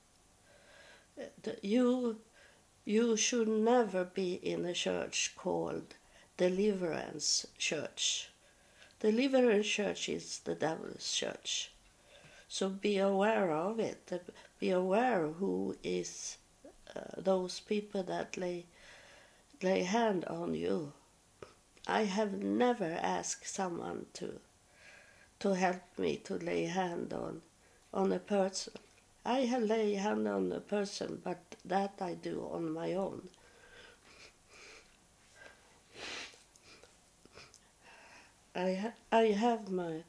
You, 1.63 2.19
you 2.85 3.17
should 3.17 3.49
never 3.49 4.05
be 4.05 4.35
in 4.35 4.65
a 4.65 4.73
church 4.73 5.33
called 5.37 5.95
Deliverance 6.37 7.47
Church. 7.59 8.29
Deliverance 9.01 9.67
Church 9.67 10.09
is 10.09 10.39
the 10.41 10.55
devil's 10.55 11.13
church. 11.13 11.71
So 12.49 12.69
be 12.69 12.99
aware 12.99 13.51
of 13.51 13.81
it. 13.81 14.13
Be 14.61 14.71
aware 14.71 15.27
who 15.27 15.77
is 15.83 16.37
uh, 16.37 16.42
those 17.17 17.61
people 17.61 18.03
that 18.05 18.37
lay 18.37 18.67
lay 19.63 19.83
hand 19.85 20.27
on 20.27 20.55
you. 20.55 20.93
I 21.87 22.05
have 22.05 22.35
never 22.43 22.99
asked 23.03 23.47
someone 23.49 24.07
to 24.15 24.41
to 25.41 25.51
help 25.55 25.83
me 25.99 26.17
to 26.17 26.37
lay 26.39 26.65
hand 26.65 27.13
on 27.13 27.43
on 27.93 28.13
a 28.13 28.19
person. 28.19 28.73
I 29.27 29.41
have 29.41 29.63
lay 29.63 29.93
hand 29.95 30.27
on 30.27 30.51
a 30.53 30.61
person, 30.61 31.21
but 31.23 31.55
that 31.67 32.01
I 32.01 32.15
do 32.15 32.49
on 32.51 32.73
my 32.73 32.95
own. 32.95 33.29
I 38.55 38.73
ha- 38.77 38.95
I 39.13 39.25
have 39.33 39.71
my 39.71 40.05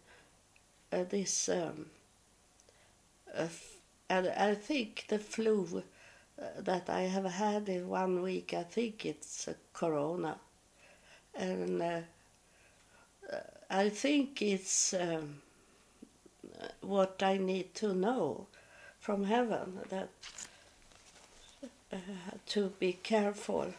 uh, 0.91 1.03
this 1.03 1.49
um, 1.49 1.87
uh, 3.35 3.47
and 4.09 4.27
I 4.29 4.55
think 4.55 5.05
the 5.09 5.19
flu 5.19 5.67
uh, 5.77 5.81
that 6.59 6.89
I 6.89 7.01
have 7.01 7.25
had 7.25 7.69
in 7.69 7.87
one 7.89 8.21
week. 8.21 8.53
I 8.53 8.63
think 8.63 9.05
it's 9.05 9.47
corona, 9.73 10.37
and 11.35 11.81
uh, 11.81 11.99
uh, 13.31 13.37
I 13.69 13.89
think 13.89 14.41
it's 14.41 14.93
um, 14.93 15.41
what 16.81 17.21
I 17.21 17.37
need 17.37 17.75
to 17.75 17.93
know 17.93 18.47
from 18.99 19.25
heaven 19.25 19.79
that 19.89 20.09
uh, 21.91 21.97
to 22.47 22.71
be 22.79 22.93
careful 22.93 23.73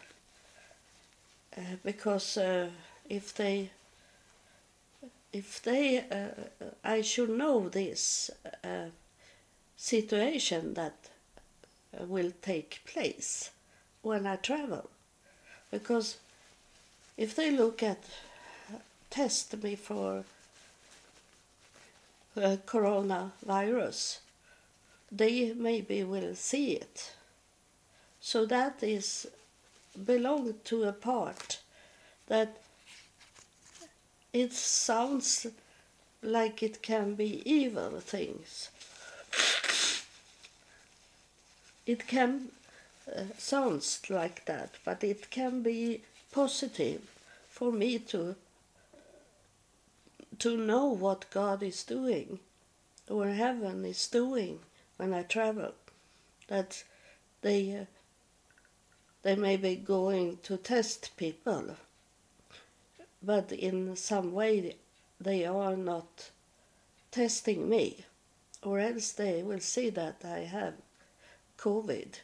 because 1.83 2.37
if 3.09 3.33
they 3.33 3.69
if 5.35 5.61
they, 5.63 5.99
uh, 5.99 6.65
I 6.81 7.01
should 7.01 7.29
know 7.29 7.67
this 7.67 8.31
uh, 8.63 8.85
situation 9.75 10.75
that 10.75 10.95
uh, 11.05 11.09
will 11.99 12.31
take 12.41 12.81
place 12.85 13.51
when 14.01 14.27
I 14.27 14.35
travel. 14.35 14.89
Because 15.71 16.17
if 17.17 17.35
they 17.35 17.51
look 17.51 17.81
at, 17.83 18.03
test 19.09 19.61
me 19.63 19.75
for 19.75 20.23
uh, 22.37 22.57
coronavirus, 22.65 24.19
they 25.11 25.53
maybe 25.53 26.03
will 26.03 26.35
see 26.35 26.73
it. 26.73 27.11
So 28.21 28.45
that 28.45 28.83
is 28.83 29.27
belong 30.03 30.55
to 30.65 30.83
a 30.83 30.91
part 30.91 31.59
that 32.27 32.57
it 34.33 34.51
sounds 34.51 35.47
like 36.21 36.61
it 36.61 36.81
can 36.81 37.15
be 37.15 37.41
evil 37.49 37.99
things. 38.01 38.69
It 41.85 42.07
can 42.07 42.51
uh, 43.07 43.25
sounds 43.37 44.01
like 44.09 44.45
that, 44.45 44.71
but 44.83 45.03
it 45.03 45.29
can 45.29 45.61
be 45.61 46.01
positive 46.31 47.01
for 47.49 47.71
me 47.71 47.99
to 47.99 48.35
to 50.39 50.57
know 50.57 50.87
what 50.87 51.29
God 51.31 51.63
is 51.63 51.83
doing 51.83 52.39
or 53.07 53.27
heaven 53.27 53.85
is 53.85 54.07
doing 54.07 54.59
when 54.97 55.13
I 55.13 55.23
travel. 55.23 55.73
That 56.47 56.83
they 57.41 57.75
uh, 57.75 57.85
they 59.21 59.35
may 59.35 59.57
be 59.57 59.75
going 59.75 60.37
to 60.43 60.57
test 60.57 61.15
people, 61.17 61.75
but 63.21 63.51
in 63.51 63.95
some 63.95 64.33
way 64.33 64.75
they 65.21 65.45
are 65.45 65.77
not 65.77 66.29
testing 67.11 67.69
me, 67.69 68.05
or 68.63 68.79
else 68.79 69.11
they 69.11 69.43
will 69.43 69.59
see 69.59 69.89
that 69.91 70.17
I 70.23 70.39
have 70.39 70.73
COVID 71.57 72.19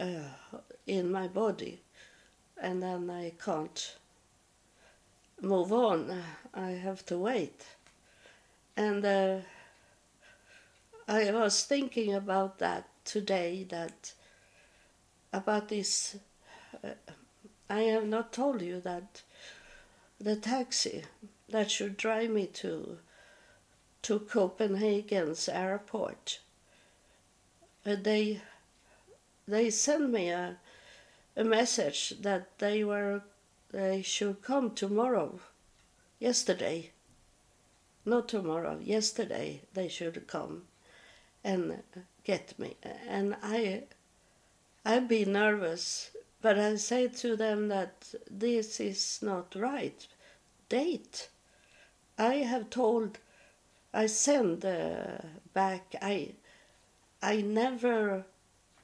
uh, 0.00 0.58
in 0.86 1.10
my 1.10 1.28
body, 1.28 1.80
and 2.60 2.82
then 2.82 3.10
I 3.10 3.32
can't 3.42 3.96
move 5.40 5.72
on. 5.72 6.22
I 6.54 6.70
have 6.70 7.04
to 7.06 7.18
wait. 7.18 7.64
And 8.76 9.04
uh, 9.04 9.38
I 11.08 11.30
was 11.30 11.64
thinking 11.64 12.14
about 12.14 12.58
that 12.58 12.88
today, 13.04 13.66
that 13.70 14.12
about 15.32 15.68
this. 15.68 16.16
Uh, 16.82 16.90
I 17.68 17.82
have 17.82 18.06
not 18.06 18.32
told 18.32 18.60
you 18.60 18.80
that 18.80 19.22
the 20.20 20.36
taxi 20.36 21.04
that 21.48 21.70
should 21.70 21.96
drive 21.96 22.30
me 22.30 22.46
to 22.46 22.98
to 24.02 24.18
Copenhagen's 24.18 25.48
airport. 25.48 26.40
They 27.84 28.40
they 29.48 29.70
sent 29.70 30.10
me 30.10 30.30
a 30.30 30.56
a 31.36 31.44
message 31.44 32.14
that 32.20 32.58
they 32.58 32.84
were 32.84 33.22
they 33.70 34.02
should 34.02 34.42
come 34.42 34.74
tomorrow. 34.74 35.40
Yesterday, 36.18 36.90
not 38.04 38.28
tomorrow. 38.28 38.78
Yesterday 38.80 39.62
they 39.74 39.88
should 39.88 40.26
come 40.26 40.62
and 41.42 41.82
get 42.24 42.58
me, 42.58 42.76
and 43.08 43.36
I 43.42 43.84
I'd 44.84 45.08
be 45.08 45.24
nervous, 45.24 46.10
but 46.40 46.58
I 46.58 46.76
say 46.76 47.08
to 47.08 47.36
them 47.36 47.68
that 47.68 48.14
this 48.30 48.80
is 48.80 49.20
not 49.22 49.54
right 49.54 50.06
date. 50.68 51.28
I 52.18 52.36
have 52.36 52.70
told, 52.70 53.18
I 53.94 54.06
send 54.06 54.64
uh, 54.64 55.18
back, 55.54 55.94
I, 56.02 56.32
I 57.22 57.40
never 57.40 58.24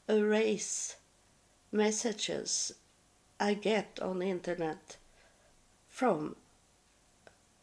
erase 0.09 0.96
messages 1.72 2.72
I 3.40 3.55
get 3.55 3.98
on 4.01 4.22
internet 4.22 4.96
from 5.90 6.37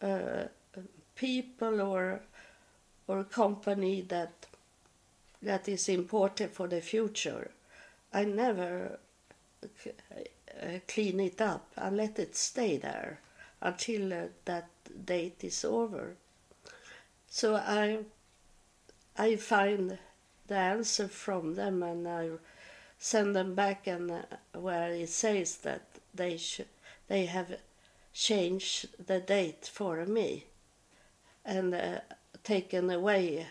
uh, 0.01 0.45
people 1.15 1.81
or 1.81 2.21
or 3.07 3.23
company 3.23 4.01
that 4.01 4.33
that 5.41 5.69
is 5.69 5.89
important 5.89 6.53
for 6.53 6.67
the 6.67 6.81
future. 6.81 7.51
I 8.13 8.25
never 8.25 8.99
uh, 9.63 10.79
clean 10.88 11.19
it 11.19 11.39
up. 11.39 11.67
I 11.77 11.89
let 11.89 12.19
it 12.19 12.35
stay 12.35 12.77
there 12.77 13.19
until 13.61 14.13
uh, 14.13 14.27
that 14.45 14.69
date 15.05 15.43
is 15.43 15.63
over. 15.63 16.15
So 17.29 17.55
I 17.55 17.99
I 19.17 19.35
find 19.35 19.97
the 20.47 20.55
answer 20.55 21.08
from 21.08 21.55
them 21.55 21.84
and 21.84 22.08
I 22.08 22.29
send 22.99 23.36
them 23.36 23.55
back 23.55 23.88
and 23.88 24.12
uh, 24.12 24.21
where 24.53 24.91
it 24.91 25.10
says 25.10 25.58
that 25.58 25.81
they 26.13 26.39
they 27.08 27.25
have 27.25 27.60
changed 28.13 28.88
the 29.05 29.19
date 29.19 29.69
for 29.71 30.05
me 30.05 30.45
and 31.43 31.73
uh, 31.73 31.99
taken 32.43 32.89
away 32.89 33.45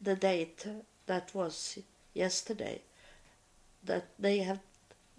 the 0.00 0.14
date 0.14 0.66
that 1.06 1.34
was 1.34 1.78
yesterday. 2.14 2.80
That 3.84 4.06
they 4.18 4.38
have 4.38 4.60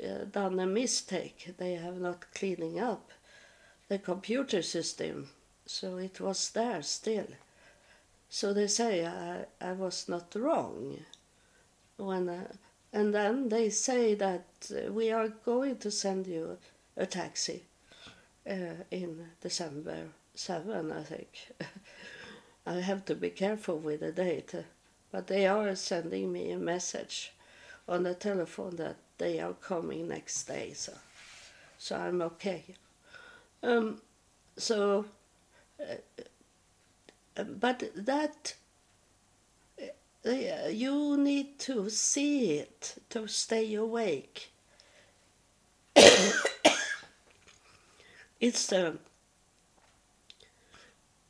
uh, 0.03 0.25
done 0.31 0.59
a 0.59 0.65
mistake. 0.65 1.53
They 1.57 1.73
have 1.73 1.99
not 1.99 2.33
cleaning 2.33 2.79
up 2.79 3.11
the 3.89 3.99
computer 3.99 4.61
system. 4.61 5.29
So 5.65 5.97
it 5.97 6.19
was 6.19 6.49
there 6.51 6.81
still 6.81 7.27
so 8.31 8.51
they 8.53 8.67
say 8.67 9.05
i, 9.05 9.45
I 9.61 9.73
was 9.73 10.09
not 10.09 10.33
wrong 10.35 10.97
when 11.97 12.27
uh, 12.27 12.47
and 12.93 13.13
then 13.13 13.49
they 13.49 13.69
say 13.69 14.15
that 14.15 14.45
we 14.89 15.11
are 15.11 15.29
going 15.45 15.77
to 15.77 15.91
send 15.91 16.27
you 16.27 16.57
a 16.97 17.05
taxi 17.05 17.63
uh, 18.49 18.83
in 18.89 19.27
December 19.41 20.07
7, 20.35 20.91
I 20.91 21.03
think. 21.03 21.29
I 22.67 22.73
have 22.73 23.05
to 23.05 23.15
be 23.15 23.29
careful 23.29 23.77
with 23.77 24.01
the 24.01 24.11
date, 24.11 24.53
but 25.11 25.27
they 25.27 25.47
are 25.47 25.75
sending 25.75 26.31
me 26.31 26.51
a 26.51 26.57
message 26.57 27.31
on 27.87 28.03
the 28.03 28.13
telephone 28.13 28.75
that 28.75 28.97
they 29.17 29.39
are 29.39 29.53
coming 29.53 30.07
next 30.07 30.43
day, 30.43 30.73
so, 30.73 30.93
so 31.79 31.95
I'm 31.95 32.21
okay. 32.21 32.63
Um, 33.63 34.01
so, 34.57 35.05
uh, 35.81 35.95
but 37.35 37.83
that 37.95 38.55
you 40.23 41.17
need 41.17 41.57
to 41.59 41.89
see 41.89 42.57
it 42.57 42.95
to 43.09 43.27
stay 43.27 43.73
awake. 43.73 44.51
it's 48.39 48.71
um, 48.71 48.99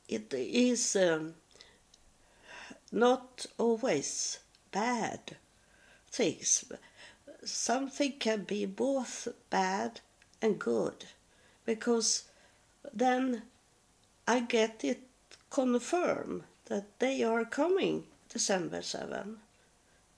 it 0.08 0.34
is 0.34 0.96
um, 0.96 1.34
not 2.92 3.46
always 3.58 4.40
bad 4.72 5.38
things. 6.10 6.66
Something 7.44 8.14
can 8.20 8.44
be 8.44 8.66
both 8.66 9.28
bad 9.50 10.02
and 10.42 10.60
good 10.60 11.06
because 11.66 12.24
then 12.94 13.44
I 14.28 14.42
get 14.42 14.84
it 14.84 15.02
confirmed 15.52 16.44
that 16.66 17.00
they 17.00 17.22
are 17.22 17.46
coming 17.46 18.06
December 18.30 18.82
7 18.82 19.38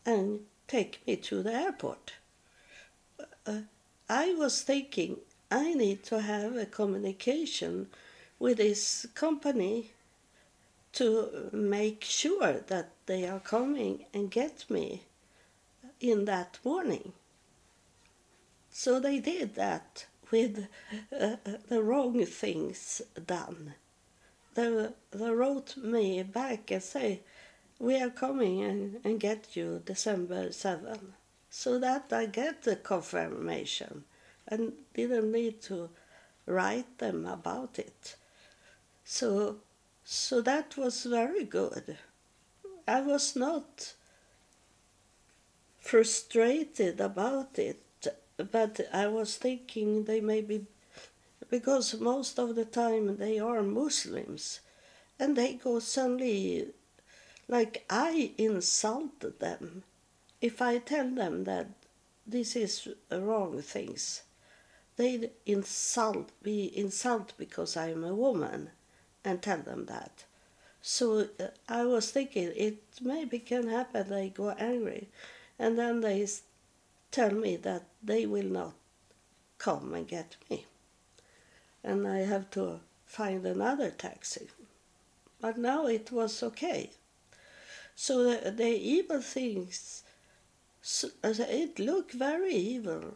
and 0.06 0.40
take 0.68 1.06
me 1.06 1.16
to 1.16 1.44
the 1.44 1.52
airport. 1.52 2.14
Uh, 3.46 3.62
I 4.08 4.34
was 4.36 4.62
thinking 4.62 5.18
I 5.52 5.74
need 5.74 6.04
to 6.06 6.22
have 6.22 6.56
a 6.56 6.66
communication 6.66 7.88
with 8.40 8.58
this 8.58 9.06
company 9.16 9.92
to 10.94 11.50
make 11.52 12.04
sure 12.04 12.54
that 12.68 12.92
they 13.08 13.28
are 13.28 13.40
coming 13.40 14.06
and 14.14 14.30
get 14.30 14.70
me 14.70 15.04
in 16.00 16.26
that 16.26 16.60
morning. 16.64 17.14
So 18.72 19.00
they 19.00 19.20
did 19.20 19.56
that 19.56 20.06
with 20.32 20.68
uh, 21.20 21.36
the 21.70 21.82
wrong 21.82 22.26
things 22.26 23.02
done. 23.26 23.74
They, 24.56 24.90
they 25.12 25.30
wrote 25.32 25.78
me 25.78 26.24
back 26.24 26.72
and 26.72 26.84
say, 26.84 27.22
we 27.80 28.00
are 28.02 28.10
coming 28.10 28.64
and, 28.64 29.00
and 29.04 29.20
get 29.20 29.56
you 29.56 29.82
December 29.86 30.52
7. 30.52 31.14
So 31.50 31.80
that 31.80 32.12
I 32.12 32.26
get 32.26 32.64
the 32.64 32.76
confirmation 32.76 34.04
and 34.48 34.74
didn't 34.94 35.32
need 35.32 35.62
to 35.64 35.90
write 36.46 36.98
them 36.98 37.26
about 37.26 37.80
it. 37.80 38.16
So, 39.06 39.58
so 40.06 40.42
that 40.42 40.78
was 40.78 41.04
very 41.04 41.46
good. 41.46 41.98
I 42.88 43.02
was 43.02 43.36
not 43.36 43.94
frustrated 45.80 47.00
about 47.00 47.60
it, 47.60 47.82
but 48.52 48.80
I 48.92 49.08
was 49.08 49.36
thinking 49.36 50.06
they 50.06 50.22
may 50.22 50.42
be, 50.42 50.66
because 51.50 52.00
most 52.00 52.40
of 52.40 52.56
the 52.56 52.66
time 52.66 53.18
they 53.18 53.40
are 53.40 53.62
Muslims, 53.62 54.60
and 55.20 55.36
they 55.36 55.54
go 55.54 55.80
suddenly 55.80 56.68
like 57.48 57.86
I 57.90 58.32
insulted 58.38 59.40
them. 59.40 59.84
If 60.42 60.62
I 60.62 60.78
tell 60.78 61.10
them 61.10 61.44
that 61.46 61.68
this 62.26 62.56
is 62.56 62.88
wrong 63.12 63.62
things, 63.62 64.24
they 64.98 65.30
insult 65.46 66.30
me 66.44 66.66
insult 66.66 67.34
because 67.38 67.76
I 67.76 67.90
am 67.90 68.04
a 68.04 68.14
woman 68.14 68.70
and 69.26 69.42
tell 69.42 69.60
them 69.60 69.86
that. 69.86 70.26
So 70.82 71.28
uh, 71.40 71.48
I 71.70 71.86
was 71.86 72.12
thinking 72.12 72.52
it 72.56 72.78
maybe 73.02 73.40
can 73.40 73.70
happen 73.70 74.10
they 74.10 74.30
go 74.30 74.50
angry 74.52 75.08
and 75.58 75.80
then 75.80 76.02
they 76.02 76.28
tell 77.12 77.32
me 77.32 77.56
that 77.58 77.84
they 78.04 78.26
will 78.26 78.50
not 78.60 78.74
come 79.58 79.94
and 79.94 80.08
get 80.08 80.36
me. 80.50 80.66
And 81.84 82.08
I 82.08 82.20
have 82.20 82.50
to 82.52 82.80
find 83.06 83.46
another 83.46 83.92
taxi. 83.92 84.48
But 85.42 85.58
now 85.58 85.88
it 85.88 86.12
was 86.12 86.42
okay. 86.42 86.92
So 87.96 88.24
the, 88.24 88.52
the 88.52 88.70
evil 88.70 89.22
things, 89.22 90.04
it 91.24 91.80
look 91.80 92.12
very 92.12 92.54
evil, 92.54 93.16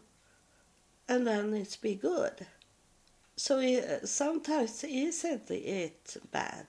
and 1.07 1.25
then 1.25 1.53
it's 1.53 1.75
be 1.75 1.95
good. 1.95 2.45
So 3.35 3.59
it, 3.59 4.07
sometimes 4.07 4.83
isn't 4.83 5.49
it 5.51 6.17
bad? 6.31 6.67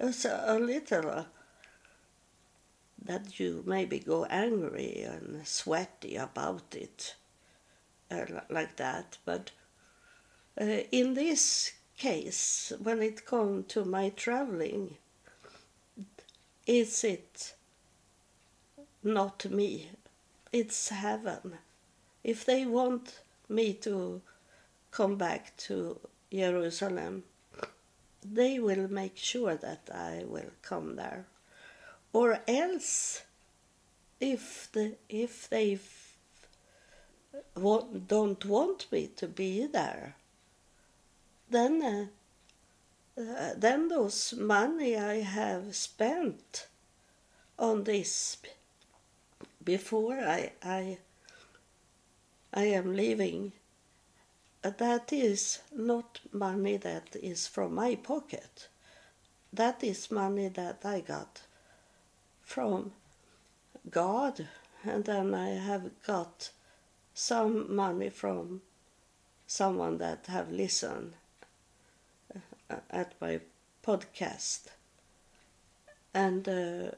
It's 0.00 0.24
a, 0.24 0.58
little 0.60 1.10
uh, 1.10 1.24
that 3.04 3.40
you 3.40 3.64
maybe 3.66 3.98
go 3.98 4.24
angry 4.26 5.02
and 5.02 5.46
sweaty 5.46 6.16
about 6.16 6.74
it, 6.74 7.14
uh, 8.10 8.24
like 8.48 8.76
that. 8.76 9.18
But 9.24 9.50
Eh, 10.60 10.86
in 10.90 11.14
this 11.14 11.72
case, 11.96 12.72
when 12.82 13.00
it 13.00 13.24
comes 13.24 13.66
to 13.68 13.84
my 13.84 14.08
traveling, 14.08 14.96
is 16.66 17.04
it 17.04 17.54
not 19.04 19.48
me? 19.48 19.90
It's 20.52 20.88
heaven. 20.88 21.58
If 22.24 22.44
they 22.44 22.66
want 22.66 23.20
me 23.48 23.72
to 23.74 24.20
come 24.90 25.14
back 25.14 25.56
to 25.68 26.00
Jerusalem, 26.32 27.22
they 28.24 28.58
will 28.58 28.90
make 28.90 29.16
sure 29.16 29.54
that 29.54 29.88
I 29.94 30.24
will 30.26 30.50
come 30.62 30.96
there. 30.96 31.26
Or 32.12 32.40
else, 32.48 33.22
if 34.18 34.68
the 34.72 34.96
if 35.08 35.48
they 35.48 35.78
don't 38.08 38.44
want 38.44 38.90
me 38.90 39.06
to 39.18 39.28
be 39.28 39.66
there, 39.66 40.16
then 41.50 41.82
uh, 41.82 43.20
uh, 43.20 43.54
then 43.56 43.88
those 43.88 44.34
money 44.34 44.96
I 44.96 45.20
have 45.22 45.74
spent 45.74 46.66
on 47.58 47.84
this 47.84 48.36
before 49.64 50.18
I 50.20 50.52
I 50.62 50.98
I 52.54 52.64
am 52.64 52.94
leaving 52.94 53.52
that 54.62 55.12
is 55.12 55.60
not 55.74 56.18
money 56.32 56.76
that 56.76 57.16
is 57.22 57.46
from 57.46 57.74
my 57.74 57.94
pocket. 57.94 58.68
That 59.52 59.82
is 59.82 60.10
money 60.10 60.48
that 60.48 60.84
I 60.84 61.00
got 61.00 61.42
from 62.44 62.92
God, 63.90 64.48
and 64.84 65.04
then 65.04 65.34
I 65.34 65.50
have 65.50 65.90
got 66.06 66.50
some 67.14 67.74
money 67.74 68.10
from 68.10 68.62
someone 69.46 69.98
that 69.98 70.26
have 70.26 70.50
listened 70.50 71.14
at 72.90 73.12
my 73.20 73.40
podcast. 73.84 74.68
And 76.14 76.48
uh, 76.48 76.90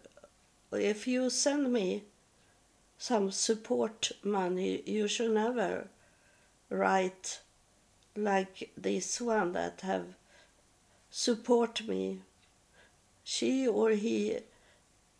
if 0.72 1.06
you 1.06 1.30
send 1.30 1.72
me 1.72 2.04
some 2.98 3.30
support 3.30 4.12
money, 4.22 4.82
you 4.86 5.08
should 5.08 5.32
never 5.32 5.88
write 6.68 7.40
like 8.16 8.70
this 8.76 9.20
one 9.20 9.52
that 9.52 9.80
have 9.82 10.14
support 11.10 11.86
me. 11.86 12.20
She 13.24 13.66
or 13.66 13.90
he 13.90 14.38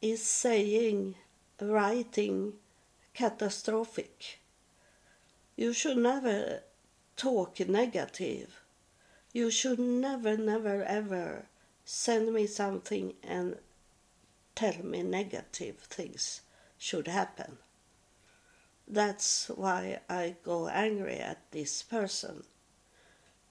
is 0.02 0.22
saying, 0.22 1.14
writing 1.60 2.54
catastrophic. 3.14 4.38
You 5.56 5.72
should 5.72 5.98
never 5.98 6.60
talk 7.16 7.60
negative. 7.60 8.59
You 9.32 9.50
should 9.50 9.78
never, 9.78 10.36
never, 10.36 10.82
ever 10.82 11.46
send 11.84 12.32
me 12.32 12.46
something 12.46 13.14
and 13.22 13.58
tell 14.54 14.84
me 14.84 15.02
negative 15.02 15.78
things 15.78 16.40
should 16.78 17.06
happen. 17.06 17.58
That's 18.88 19.48
why 19.48 20.00
I 20.08 20.34
go 20.44 20.68
angry 20.68 21.18
at 21.18 21.38
this 21.52 21.82
person 21.82 22.42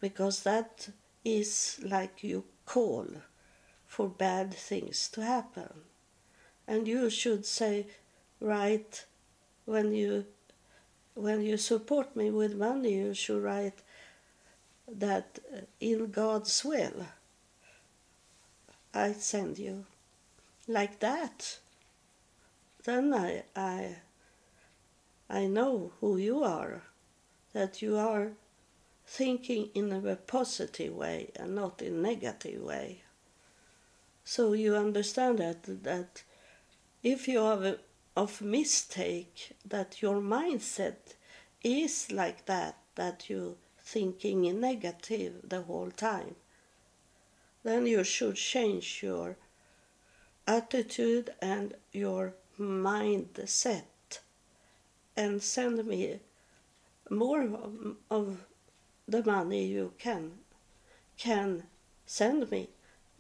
because 0.02 0.44
that 0.44 0.90
is 1.24 1.80
like 1.84 2.24
you 2.24 2.44
call 2.66 3.08
for 3.88 4.08
bad 4.08 4.54
things 4.54 5.10
to 5.10 5.24
happen. 5.24 5.74
And 6.68 6.88
you 6.88 7.10
should 7.10 7.46
say, 7.46 7.88
right, 8.40 9.06
when 9.66 9.94
you 9.94 10.26
when 11.16 11.42
you 11.42 11.58
support 11.58 12.16
me 12.16 12.30
with 12.32 12.56
money, 12.56 12.94
you 12.94 13.14
should 13.14 13.44
write 13.44 13.80
that 14.92 15.40
in 15.80 16.12
God's 16.12 16.64
will 16.64 17.08
I 18.94 19.14
send 19.14 19.60
you 19.60 19.86
like 20.68 21.00
that. 21.00 21.60
Then 22.84 23.14
I 23.14 23.44
I 23.56 23.98
I 25.30 25.46
know 25.46 25.92
who 26.00 26.18
you 26.18 26.44
are, 26.44 26.82
that 27.54 27.82
you 27.82 27.98
are 27.98 28.32
thinking 29.06 29.70
in 29.76 29.92
a 29.92 30.16
positive 30.16 30.96
way 30.96 31.32
and 31.36 31.56
not 31.56 31.82
in 31.82 32.02
negative 32.02 32.62
way. 32.62 33.02
So 34.26 34.54
you 34.54 34.76
understand 34.76 35.38
that 35.40 35.64
that 35.84 36.24
if 37.04 37.28
you 37.28 37.44
have 37.44 37.64
a 37.64 37.80
of 38.16 38.42
mistake 38.42 39.52
that 39.66 40.02
your 40.02 40.20
mindset 40.20 41.16
is 41.64 42.12
like 42.12 42.46
that 42.46 42.76
that 42.96 43.30
you 43.30 43.56
thinking 43.94 44.46
in 44.46 44.60
negative 44.60 45.34
the 45.44 45.62
whole 45.64 45.92
time 45.92 46.36
then 47.64 47.86
you 47.86 48.04
should 48.04 48.36
change 48.36 49.02
your 49.04 49.36
attitude 50.48 51.30
and 51.42 51.74
your 51.92 52.34
mindset 52.60 54.20
and 55.16 55.42
send 55.42 55.86
me 55.86 56.20
more 57.10 57.44
of 58.10 58.38
the 59.08 59.24
money 59.24 59.66
you 59.66 59.92
can 59.98 60.32
can 61.18 61.64
send 62.06 62.50
me, 62.50 62.70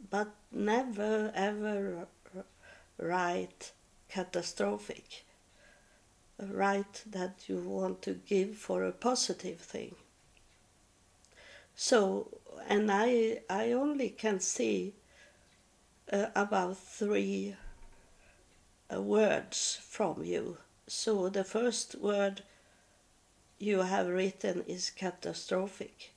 but 0.09 0.29
never 0.51 1.31
ever 1.35 2.07
write 2.97 3.71
catastrophic. 4.09 5.25
Write 6.39 7.03
that 7.05 7.49
you 7.49 7.57
want 7.57 8.01
to 8.03 8.13
give 8.13 8.55
for 8.55 8.83
a 8.83 8.93
positive 8.93 9.59
thing. 9.59 9.95
So, 11.81 12.27
and 12.67 12.91
I 12.91 13.39
I 13.49 13.71
only 13.71 14.09
can 14.09 14.41
see 14.41 14.95
uh, 16.11 16.25
about 16.35 16.77
three 16.77 17.55
uh, 18.93 19.01
words 19.01 19.79
from 19.81 20.25
you. 20.25 20.57
So 20.87 21.29
the 21.29 21.45
first 21.45 21.95
word 21.95 22.43
you 23.59 23.79
have 23.83 24.07
written 24.07 24.65
is 24.67 24.89
catastrophic. 24.89 26.11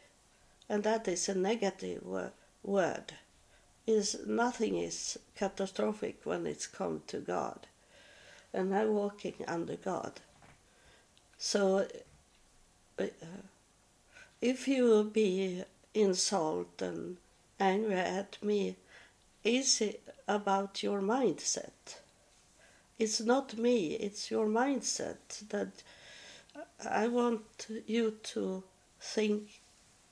And 0.68 0.82
that 0.82 1.06
is 1.06 1.28
a 1.28 1.34
negative 1.36 2.02
word. 2.64 3.12
Is 3.86 4.16
nothing 4.26 4.78
is 4.78 5.16
catastrophic 5.36 6.22
when 6.24 6.44
it's 6.44 6.66
come 6.66 7.02
to 7.06 7.20
God. 7.20 7.68
And 8.52 8.74
I'm 8.74 8.94
walking 8.94 9.44
under 9.46 9.76
God. 9.76 10.20
So 11.38 11.86
uh, 12.98 13.06
if 14.42 14.66
you 14.66 15.04
be 15.04 15.62
insulted 15.94 16.82
and 16.82 17.16
angry 17.60 17.94
at 17.94 18.42
me, 18.42 18.74
is 19.44 19.80
about 20.26 20.82
your 20.82 21.00
mindset? 21.00 22.00
It's 22.98 23.20
not 23.20 23.56
me, 23.56 23.94
it's 23.94 24.30
your 24.32 24.46
mindset 24.46 25.48
that 25.50 25.82
I 26.88 27.06
want 27.06 27.68
you 27.86 28.16
to 28.34 28.64
think 29.00 29.60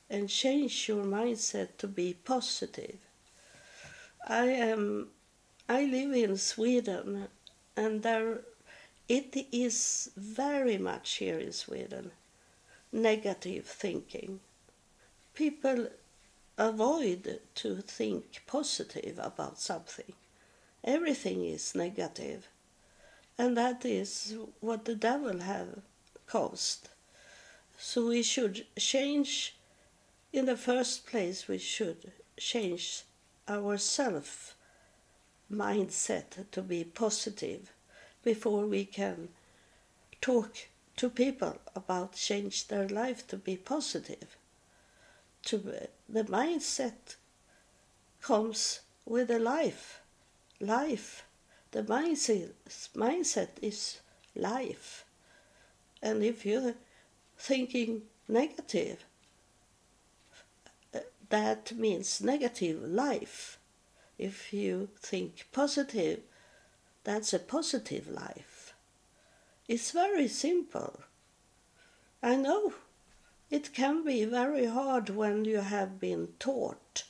and 0.08 0.28
change 0.28 0.88
your 0.88 1.04
mindset 1.04 1.76
to 1.78 1.88
be 1.88 2.14
positive. 2.24 2.98
I 4.26 4.46
am 4.46 5.08
I 5.68 5.84
live 5.84 6.12
in 6.12 6.36
Sweden 6.36 7.28
and 7.76 8.02
there 8.02 8.40
it 9.08 9.46
is 9.52 10.10
very 10.16 10.78
much 10.78 11.14
here 11.14 11.38
in 11.38 11.52
Sweden 11.52 12.12
negative 12.92 13.66
thinking. 13.66 14.40
People 15.34 15.88
avoid 16.58 17.40
to 17.54 17.76
think 17.76 18.42
positive 18.46 19.18
about 19.18 19.58
something. 19.58 20.12
Everything 20.84 21.44
is 21.44 21.74
negative. 21.74 22.48
And 23.38 23.56
that 23.56 23.84
is 23.84 24.34
what 24.60 24.84
the 24.84 24.94
devil 24.94 25.40
have 25.40 25.80
caused. 26.26 26.88
So 27.78 28.08
we 28.08 28.22
should 28.22 28.66
change, 28.78 29.54
in 30.32 30.44
the 30.44 30.56
first 30.56 31.06
place, 31.06 31.48
we 31.48 31.58
should 31.58 32.12
change 32.36 33.04
our 33.48 33.78
self 33.78 34.54
mindset 35.50 36.50
to 36.52 36.62
be 36.62 36.84
positive 36.84 37.72
before 38.22 38.66
we 38.66 38.84
can 38.84 39.28
talk 40.20 40.54
to 41.00 41.08
people 41.08 41.56
about 41.74 42.12
change 42.12 42.68
their 42.68 42.86
life 42.86 43.26
to 43.26 43.38
be 43.38 43.56
positive. 43.56 44.36
To 45.44 45.56
the 46.06 46.24
mindset 46.24 47.16
comes 48.20 48.80
with 49.06 49.30
a 49.30 49.38
life. 49.38 50.00
Life. 50.60 51.24
The 51.70 51.82
mindset 51.84 52.50
mindset 52.94 53.48
is 53.62 54.00
life. 54.36 55.06
And 56.02 56.22
if 56.22 56.44
you're 56.44 56.74
thinking 57.38 58.02
negative, 58.28 58.98
that 61.30 61.72
means 61.72 62.20
negative 62.20 62.82
life. 62.82 63.56
If 64.18 64.52
you 64.52 64.90
think 65.00 65.46
positive, 65.50 66.20
that's 67.04 67.32
a 67.32 67.38
positive 67.38 68.06
life. 68.06 68.49
It's 69.70 69.92
very 69.92 70.26
simple. 70.26 70.98
I 72.24 72.34
know 72.34 72.74
it 73.52 73.72
can 73.72 74.02
be 74.02 74.24
very 74.24 74.66
hard 74.66 75.10
when 75.10 75.44
you 75.44 75.58
have 75.58 76.00
been 76.00 76.30
taught 76.40 77.04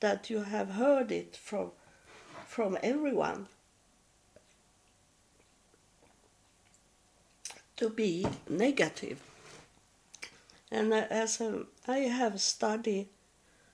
that 0.00 0.28
you 0.28 0.42
have 0.42 0.72
heard 0.72 1.10
it 1.10 1.38
from 1.38 1.70
from 2.46 2.76
everyone 2.82 3.48
to 7.78 7.88
be 7.88 8.26
negative. 8.46 9.22
And 10.70 10.92
as 10.92 11.40
a, 11.40 11.64
I 11.88 12.00
have 12.20 12.42
studied 12.42 13.08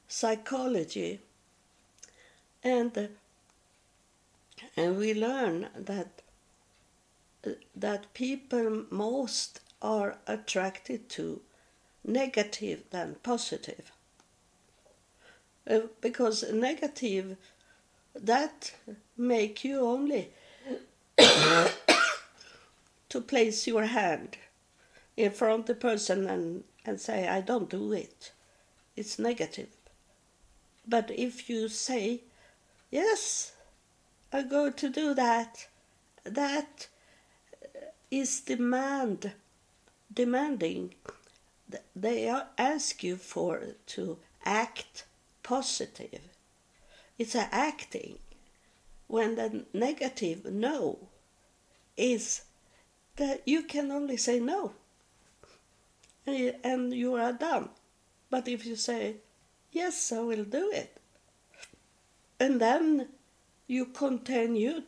psychology, 0.07 1.19
and 2.63 3.09
and 4.77 4.97
we 4.97 5.13
learn 5.13 5.71
that 5.75 6.22
that 7.75 8.13
people 8.15 8.85
most 8.91 9.61
are 9.81 10.17
attracted 10.27 11.09
to 11.11 11.41
negative 12.05 12.83
than 12.91 13.17
positive. 13.23 13.93
Uh, 15.69 15.81
because 16.01 16.45
negative 16.53 17.37
that 18.15 18.73
make 19.17 19.65
you 19.65 19.81
only 19.81 20.29
to 23.09 23.21
place 23.21 23.67
your 23.67 23.85
hand 23.87 24.37
in 25.17 25.31
front 25.31 25.61
of 25.61 25.67
the 25.67 25.75
person 25.75 26.29
and, 26.29 26.65
and 26.85 27.01
say 27.01 27.29
i 27.29 27.41
don't 27.41 27.71
do 27.71 27.93
it 27.93 28.33
it's 28.97 29.19
negative 29.19 29.69
but 30.87 31.11
if 31.11 31.49
you 31.49 31.69
say 31.69 32.21
yes 32.91 33.53
i'm 34.33 34.49
going 34.49 34.73
to 34.73 34.89
do 34.89 35.15
that 35.15 35.67
that 36.25 36.89
is 38.13 38.41
demand 38.41 39.33
demanding 40.13 40.95
they 41.97 42.29
ask 42.59 43.03
you 43.03 43.17
for 43.17 43.63
to 43.87 44.19
act 44.45 45.05
positive. 45.43 46.21
It's 47.19 47.35
a 47.35 47.49
acting. 47.53 48.19
When 49.07 49.37
the 49.37 49.65
negative 49.73 50.45
no 50.45 50.99
is 51.97 52.43
that 53.17 53.43
you 53.47 53.63
can 53.63 53.91
only 53.91 54.17
say 54.17 54.41
no 54.41 54.73
eh, 56.27 56.53
and 56.63 56.93
you 56.93 57.15
are 57.15 57.33
done. 57.33 57.69
But 58.31 58.49
if 58.49 58.65
you 58.65 58.77
say, 58.77 59.17
yes, 59.73 60.13
I 60.13 60.21
will 60.21 60.45
do 60.45 60.71
it, 60.71 60.97
and 62.41 62.61
then 62.61 63.09
you 63.67 63.87
continue 63.87 64.83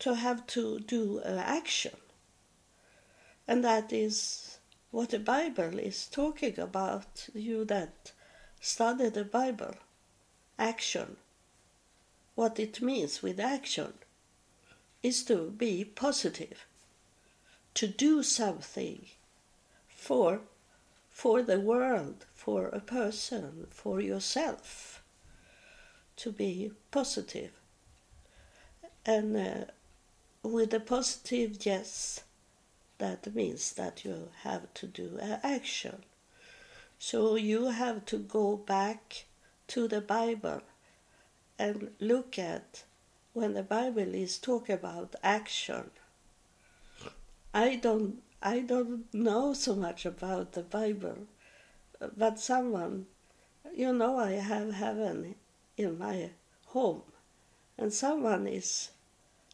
to 0.00 0.14
have 0.16 0.46
to 0.48 0.80
do 0.80 1.20
an 1.20 1.38
action, 1.38 1.96
and 3.50 3.64
that 3.64 3.92
is 3.92 4.58
what 4.92 5.10
the 5.10 5.18
Bible 5.18 5.76
is 5.80 6.06
talking 6.06 6.56
about, 6.60 7.28
you 7.34 7.64
that 7.64 8.12
study 8.60 9.08
the 9.08 9.24
Bible. 9.24 9.74
Action. 10.56 11.16
What 12.36 12.60
it 12.60 12.80
means 12.80 13.24
with 13.24 13.40
action 13.40 13.94
is 15.02 15.24
to 15.24 15.50
be 15.50 15.84
positive, 15.84 16.64
to 17.74 17.88
do 17.88 18.22
something 18.22 19.06
for 19.96 20.42
for 21.10 21.42
the 21.42 21.58
world, 21.58 22.26
for 22.36 22.68
a 22.68 22.78
person, 22.78 23.66
for 23.70 24.00
yourself, 24.00 25.02
to 26.16 26.30
be 26.30 26.70
positive. 26.92 27.50
And 29.04 29.36
uh, 29.36 29.64
with 30.44 30.72
a 30.72 30.80
positive 30.80 31.66
yes, 31.66 32.20
that 33.00 33.34
means 33.34 33.72
that 33.72 34.04
you 34.04 34.28
have 34.42 34.72
to 34.74 34.86
do 34.86 35.18
an 35.20 35.40
action. 35.42 36.04
So 36.98 37.34
you 37.34 37.70
have 37.70 38.04
to 38.06 38.18
go 38.18 38.56
back 38.56 39.24
to 39.68 39.88
the 39.88 40.00
Bible 40.00 40.62
and 41.58 41.90
look 41.98 42.38
at 42.38 42.84
when 43.32 43.54
the 43.54 43.62
Bible 43.62 44.14
is 44.14 44.38
talking 44.38 44.74
about 44.74 45.14
action. 45.22 45.90
I 47.52 47.76
don't 47.76 48.22
I 48.42 48.60
don't 48.60 49.12
know 49.12 49.52
so 49.52 49.74
much 49.74 50.06
about 50.06 50.52
the 50.52 50.62
Bible, 50.62 51.26
but 52.16 52.40
someone, 52.40 53.06
you 53.74 53.92
know, 53.92 54.18
I 54.18 54.32
have 54.32 54.72
heaven 54.72 55.34
in 55.76 55.98
my 55.98 56.30
home, 56.68 57.02
and 57.76 57.92
someone 57.92 58.46
is 58.46 58.88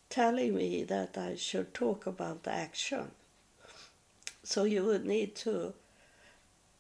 telling 0.09 0.55
me 0.55 0.85
that 0.85 1.19
I 1.19 1.35
should 1.35 1.75
talk 1.75 2.07
about 2.07 2.47
action. 2.47 3.11
So 4.47 4.63
you 4.63 4.85
would 4.85 5.05
need 5.05 5.35
to 5.45 5.75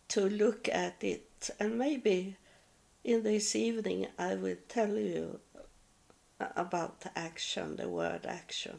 to 0.08 0.20
look 0.28 0.68
at 0.68 1.02
it. 1.02 1.50
And 1.58 1.76
maybe 1.76 2.36
in 3.02 3.24
this 3.24 3.56
evening 3.56 4.06
I 4.16 4.36
will 4.36 4.58
tell 4.68 4.94
you 4.96 5.40
about 6.38 7.00
the 7.00 7.10
action, 7.18 7.74
the 7.74 7.88
word 7.88 8.24
action. 8.24 8.78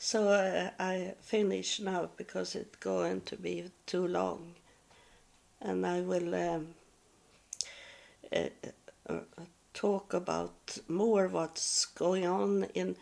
So 0.00 0.30
uh, 0.30 0.70
I 0.80 1.14
finish 1.22 1.78
now 1.78 2.08
because 2.16 2.56
it's 2.56 2.76
going 2.76 3.20
to 3.26 3.36
be 3.36 3.70
too 3.86 4.08
long. 4.08 4.54
And 5.60 5.86
I 5.86 6.00
will 6.00 6.34
um, 6.34 6.66
uh, 8.32 8.48
uh, 9.08 9.20
talk 9.74 10.12
about 10.12 10.78
more 10.88 11.28
what's 11.28 11.86
going 11.86 12.26
on 12.26 12.64
in. 12.74 12.96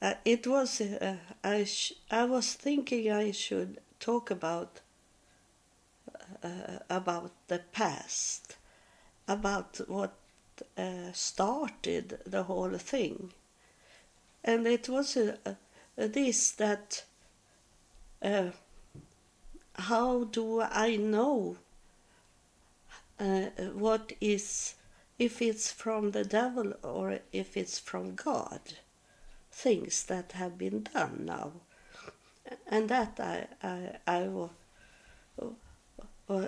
Uh, 0.00 0.14
it 0.24 0.46
was 0.46 0.80
uh, 0.80 1.16
I 1.42 1.66
I 2.10 2.24
was 2.24 2.52
thinking 2.52 3.10
I 3.10 3.30
should 3.32 3.78
talk 3.98 4.30
about 4.30 4.80
uh, 6.42 6.78
about 6.90 7.32
the 7.48 7.60
past, 7.72 8.56
about 9.26 9.80
what 9.88 10.14
uh, 10.76 11.12
started 11.12 12.18
the 12.26 12.44
whole 12.44 12.76
thing. 12.78 13.32
And 14.44 14.66
it 14.66 14.88
was 14.88 15.16
uh, 15.16 15.54
this 15.96 16.50
that 16.52 17.04
uh, 18.22 18.50
how 19.74 20.24
do 20.24 20.60
I 20.62 20.96
know 20.96 21.56
uh, 23.18 23.46
what 23.74 24.12
is, 24.20 24.74
if 25.18 25.40
it's 25.42 25.72
from 25.72 26.10
the 26.10 26.24
devil 26.24 26.72
or 26.82 27.20
if 27.32 27.56
it's 27.56 27.78
from 27.78 28.14
God? 28.14 28.60
Things 29.56 30.04
that 30.04 30.32
have 30.32 30.58
been 30.58 30.82
done 30.92 31.24
now. 31.24 31.52
And 32.68 32.88
that 32.90 33.18
I, 33.18 33.46
I, 34.06 34.28
uh, 36.28 36.38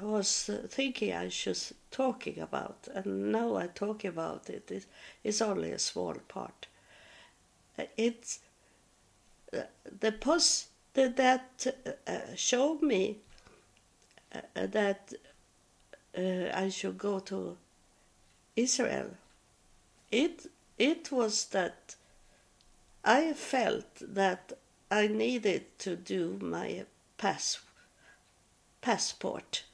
was 0.00 0.50
thinking 0.68 1.12
I 1.12 1.24
was 1.24 1.72
talking 1.90 2.38
about, 2.38 2.88
and 2.94 3.32
now 3.32 3.56
I 3.56 3.66
talk 3.66 4.04
about 4.04 4.48
it. 4.48 4.70
It's, 4.70 4.86
it's 5.24 5.42
only 5.42 5.72
a 5.72 5.78
small 5.78 6.14
part. 6.28 6.66
It's 7.96 8.38
uh, 9.52 9.62
the 10.00 10.12
post 10.12 10.68
that 10.94 11.66
uh, 12.06 12.18
showed 12.36 12.82
me 12.82 13.16
that 14.54 15.12
I 16.16 16.68
should 16.68 16.98
go 16.98 17.18
to 17.20 17.56
Israel. 18.54 19.10
It 20.12 20.46
it 20.78 21.10
was 21.10 21.46
that 21.46 21.96
I 23.04 23.34
felt 23.34 23.96
that 24.00 24.54
I 24.90 25.08
needed 25.08 25.78
to 25.80 25.94
do 25.94 26.38
my 26.40 26.84
pass 27.18 27.60
passport. 28.80 29.64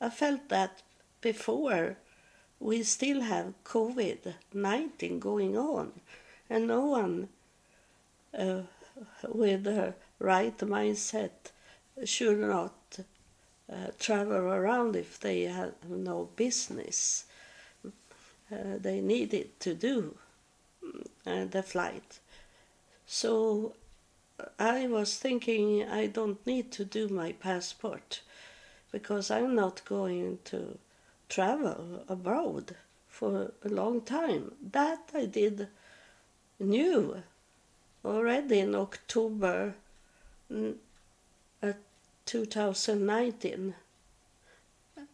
I 0.00 0.08
felt 0.10 0.48
that 0.50 0.82
before 1.20 1.96
we 2.60 2.82
still 2.82 3.22
have 3.22 3.54
COVID 3.64 4.34
19 4.54 5.18
going 5.18 5.56
on, 5.56 5.92
and 6.48 6.68
no 6.68 6.86
one 6.86 7.28
uh, 8.38 8.62
with 9.26 9.64
the 9.64 9.94
right 10.20 10.56
mindset 10.58 11.52
should 12.04 12.38
not 12.38 13.00
uh, 13.72 13.88
travel 13.98 14.36
around 14.36 14.94
if 14.94 15.18
they 15.18 15.42
have 15.42 15.74
no 15.88 16.28
business. 16.36 17.24
Uh, 17.84 18.78
they 18.78 19.00
needed 19.00 19.58
to 19.60 19.74
do 19.74 20.16
uh, 21.26 21.44
the 21.44 21.62
flight. 21.62 22.20
So 23.12 23.74
I 24.56 24.86
was 24.86 25.18
thinking 25.18 25.82
I 25.82 26.06
don't 26.06 26.46
need 26.46 26.70
to 26.70 26.84
do 26.84 27.08
my 27.08 27.32
passport 27.32 28.20
because 28.92 29.32
I'm 29.32 29.56
not 29.56 29.84
going 29.84 30.38
to 30.44 30.78
travel 31.28 32.04
abroad 32.08 32.76
for 33.08 33.50
a 33.64 33.68
long 33.68 34.02
time. 34.02 34.52
That 34.62 35.10
I 35.12 35.26
did 35.26 35.66
knew 36.60 37.24
already 38.04 38.60
in 38.60 38.76
October 38.76 39.74
uh, 40.54 41.72
2019. 42.26 43.74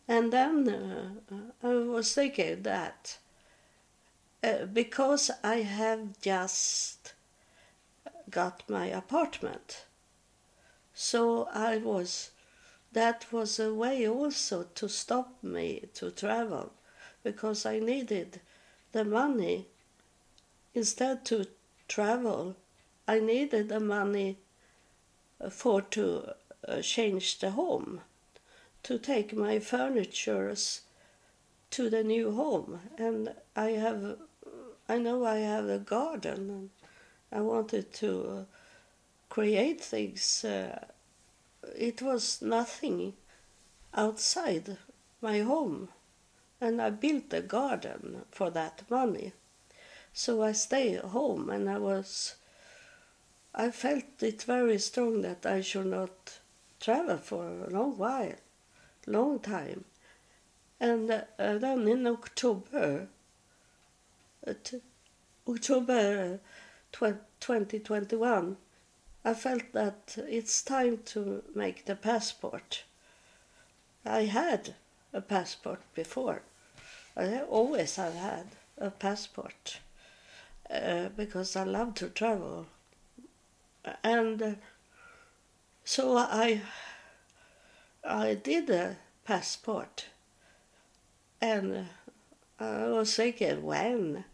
And 0.06 0.32
then 0.34 0.68
uh, 0.68 1.66
I 1.66 1.74
was 1.74 2.14
thinking 2.14 2.62
that 2.62 3.16
uh, 4.44 4.66
because 4.66 5.30
I 5.42 5.62
have 5.62 6.20
just 6.20 7.14
got 8.30 8.62
my 8.68 8.86
apartment, 8.86 9.84
so 10.94 11.48
I 11.52 11.76
was, 11.76 12.30
that 12.92 13.26
was 13.30 13.58
a 13.58 13.72
way 13.72 14.08
also 14.08 14.66
to 14.74 14.88
stop 14.88 15.42
me 15.42 15.88
to 15.94 16.10
travel 16.10 16.72
because 17.22 17.66
I 17.66 17.78
needed 17.78 18.40
the 18.92 19.04
money 19.04 19.66
instead 20.74 21.24
to 21.26 21.46
travel. 21.88 22.56
I 23.06 23.20
needed 23.20 23.68
the 23.68 23.80
money 23.80 24.38
for 25.50 25.82
to 25.82 26.32
uh, 26.66 26.80
change 26.80 27.38
the 27.38 27.50
home, 27.50 28.00
to 28.82 28.98
take 28.98 29.36
my 29.36 29.58
furnitures 29.58 30.80
to 31.72 31.90
the 31.90 32.02
new 32.02 32.32
home, 32.32 32.80
and 32.96 33.34
I 33.54 33.70
have, 33.70 34.16
I 34.88 34.98
know 34.98 35.24
I 35.24 35.36
have 35.38 35.68
a 35.68 35.78
garden, 35.78 36.70
I 37.32 37.40
wanted 37.40 37.92
to 37.94 38.28
uh, 38.28 38.44
create 39.28 39.80
things. 39.80 40.44
Uh, 40.44 40.84
it 41.76 42.00
was 42.02 42.40
nothing 42.42 43.14
outside 43.94 44.76
my 45.20 45.40
home, 45.40 45.88
and 46.60 46.80
I 46.80 46.90
built 46.90 47.32
a 47.32 47.40
garden 47.40 48.22
for 48.30 48.50
that 48.50 48.82
money. 48.90 49.32
So 50.14 50.42
I 50.42 50.52
stayed 50.52 51.00
home, 51.00 51.50
and 51.50 51.68
I 51.68 51.78
was 51.78 52.36
I 53.58 53.70
felt 53.70 54.22
it 54.22 54.42
very 54.42 54.78
strong 54.78 55.22
that 55.22 55.46
I 55.46 55.62
should 55.62 55.86
not 55.86 56.38
travel 56.78 57.16
for 57.16 57.46
a 57.46 57.70
long 57.70 57.96
while, 57.96 58.34
long 59.06 59.40
time. 59.40 59.86
And 60.78 61.10
uh, 61.10 61.24
then 61.38 61.88
in 61.88 62.06
October, 62.06 63.08
uh, 64.46 64.52
October 65.48 66.38
2021, 66.98 68.56
I 69.24 69.34
felt 69.34 69.72
that 69.72 70.16
it's 70.28 70.62
time 70.62 70.98
to 71.06 71.42
make 71.54 71.84
the 71.84 71.96
passport. 71.96 72.84
I 74.04 74.22
had 74.24 74.74
a 75.12 75.20
passport 75.20 75.80
before. 75.94 76.42
I 77.16 77.40
always 77.40 77.96
have 77.96 78.14
had 78.14 78.46
a 78.78 78.90
passport 78.90 79.78
uh, 80.70 81.08
because 81.16 81.56
I 81.56 81.64
love 81.64 81.94
to 81.94 82.08
travel 82.08 82.66
and 84.02 84.42
uh, 84.42 84.52
so 85.84 86.16
I 86.16 86.62
I 88.04 88.34
did 88.34 88.70
a 88.70 88.96
passport, 89.24 90.06
and 91.40 91.88
uh, 92.60 92.64
I 92.64 92.86
was 92.88 93.14
thinking 93.14 93.64
when 93.64 94.24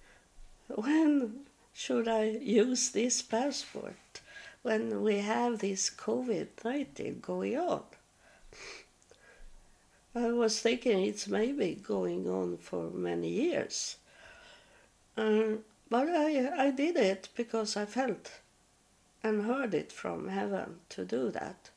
when 0.69 1.47
should 1.73 2.09
I 2.09 2.25
use 2.25 2.91
this 2.91 3.23
passport 3.23 4.21
when 4.63 5.03
we 5.03 5.19
have 5.19 5.59
this 5.59 5.91
COVID 5.91 6.49
nineteen 6.65 7.21
going 7.21 7.57
on. 7.59 7.83
I 10.15 10.31
was 10.33 10.61
thinking 10.61 11.05
it's 11.05 11.27
maybe 11.27 11.75
going 11.75 12.29
on 12.29 12.59
for 12.59 12.91
many 12.91 13.29
years. 13.29 13.97
Um, 15.17 15.61
but 15.89 16.09
I, 16.09 16.67
I 16.67 16.71
did 16.71 16.97
it 16.97 17.29
because 17.35 17.77
I 17.77 17.87
felt 17.87 18.31
and 19.25 19.45
heard 19.45 19.73
it 19.73 19.91
from 19.91 20.29
heaven 20.29 20.81
to 20.91 21.05
do 21.05 21.31
that. 21.31 21.71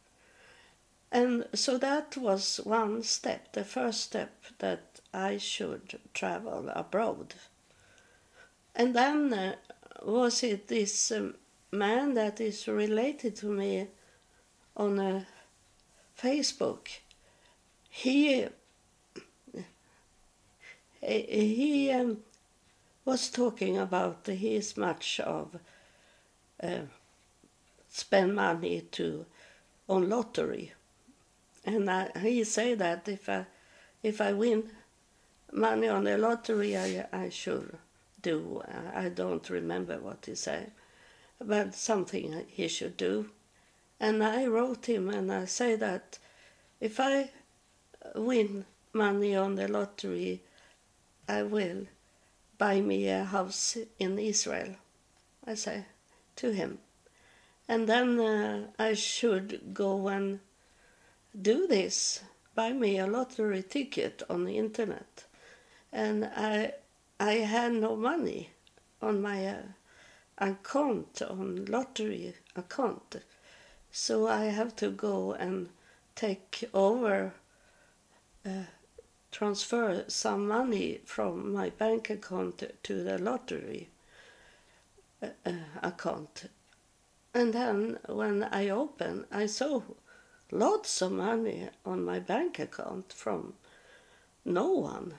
And 1.12 1.46
so 1.54 1.78
that 1.78 2.18
was 2.18 2.60
one 2.64 3.04
step, 3.04 3.54
the 3.54 3.64
first 3.64 4.02
step 4.02 4.34
that 4.60 5.00
I 5.14 5.38
should 5.38 6.00
travel 6.14 6.70
abroad. 6.74 7.36
And 8.76 8.94
then 8.94 9.34
uh, 9.34 9.56
was 10.04 10.44
it 10.44 10.68
this 10.68 11.12
um, 11.12 11.36
man 11.72 12.14
that 12.14 12.42
is 12.42 12.68
related 12.68 13.36
to 13.38 13.48
me 13.48 13.88
on 14.76 15.00
uh, 15.00 15.24
Facebook? 16.20 16.88
He 17.90 18.48
he 21.02 21.92
um, 21.92 22.18
was 23.06 23.30
talking 23.30 23.78
about 23.78 24.26
his 24.26 24.76
much 24.76 25.20
of 25.20 25.56
uh, 26.62 26.80
spend 27.90 28.36
money 28.36 28.82
to 28.92 29.26
on 29.88 30.10
lottery. 30.10 30.74
And 31.64 31.90
I, 31.90 32.10
he 32.20 32.44
say 32.44 32.76
that 32.76 33.08
if 33.08 33.30
I 33.30 33.46
if 34.04 34.22
I 34.22 34.34
win 34.34 34.70
money 35.52 35.88
on 35.88 36.04
the 36.04 36.18
lottery, 36.18 36.78
I 36.78 37.06
I 37.14 37.30
should 37.30 37.78
do. 38.32 38.64
I 38.96 39.10
don't 39.10 39.50
remember 39.50 39.98
what 40.00 40.26
he 40.26 40.36
said, 40.36 40.72
but 41.40 41.76
something 41.76 42.46
he 42.48 42.68
should 42.68 42.98
do. 42.98 43.30
And 44.00 44.24
I 44.24 44.46
wrote 44.48 44.86
him 44.88 45.10
and 45.10 45.32
I 45.32 45.46
say 45.46 45.76
that 45.76 46.20
if 46.80 47.00
I 47.00 47.30
win 48.16 48.66
money 48.94 49.36
on 49.36 49.56
the 49.56 49.68
lottery, 49.68 50.42
I 51.28 51.44
will 51.44 51.88
buy 52.58 52.82
me 52.82 53.08
a 53.08 53.24
house 53.24 53.78
in 54.00 54.20
Israel. 54.20 54.76
I 55.48 55.56
say 55.56 55.86
to 56.38 56.52
him 56.52 56.80
and 57.68 57.88
then 57.88 58.20
uh, 58.20 58.68
I 58.78 58.94
should 58.94 59.74
go 59.74 60.08
and 60.08 60.40
do 61.40 61.68
this, 61.68 62.22
buy 62.54 62.72
me 62.74 63.00
a 63.00 63.08
lottery 63.08 63.64
ticket 63.64 64.22
on 64.30 64.46
the 64.46 64.58
internet. 64.58 65.26
And 65.92 66.26
I, 66.26 66.74
I 67.20 67.34
had 67.34 67.74
no 67.74 67.96
money 67.96 68.50
on 69.02 69.22
my 69.22 69.48
uh, 69.48 69.62
account, 70.38 71.22
on 71.22 71.66
lottery 71.66 72.34
account. 72.56 73.18
So 73.92 74.28
I 74.28 74.46
have 74.46 74.76
to 74.78 74.90
go 74.90 75.34
and 75.34 75.70
take 76.16 76.64
over, 76.74 77.34
uh, 78.46 78.68
transfer 79.32 80.06
some 80.08 80.48
money 80.48 81.00
from 81.06 81.54
my 81.54 81.70
bank 81.70 82.10
account 82.10 82.64
to 82.84 83.04
the 83.04 83.18
lottery 83.18 83.90
uh, 85.22 85.28
uh 85.46 85.54
account 85.82 86.46
and 87.36 87.54
then 87.54 88.00
when 88.08 88.46
I 88.46 88.70
opened, 88.70 89.26
I 89.30 89.46
saw 89.48 89.82
lots 90.52 91.02
of 91.02 91.12
money 91.12 91.68
on 91.86 92.06
my 92.06 92.20
bank 92.20 92.60
account 92.60 93.12
from 93.12 93.56
no 94.46 94.70
one. 94.70 95.16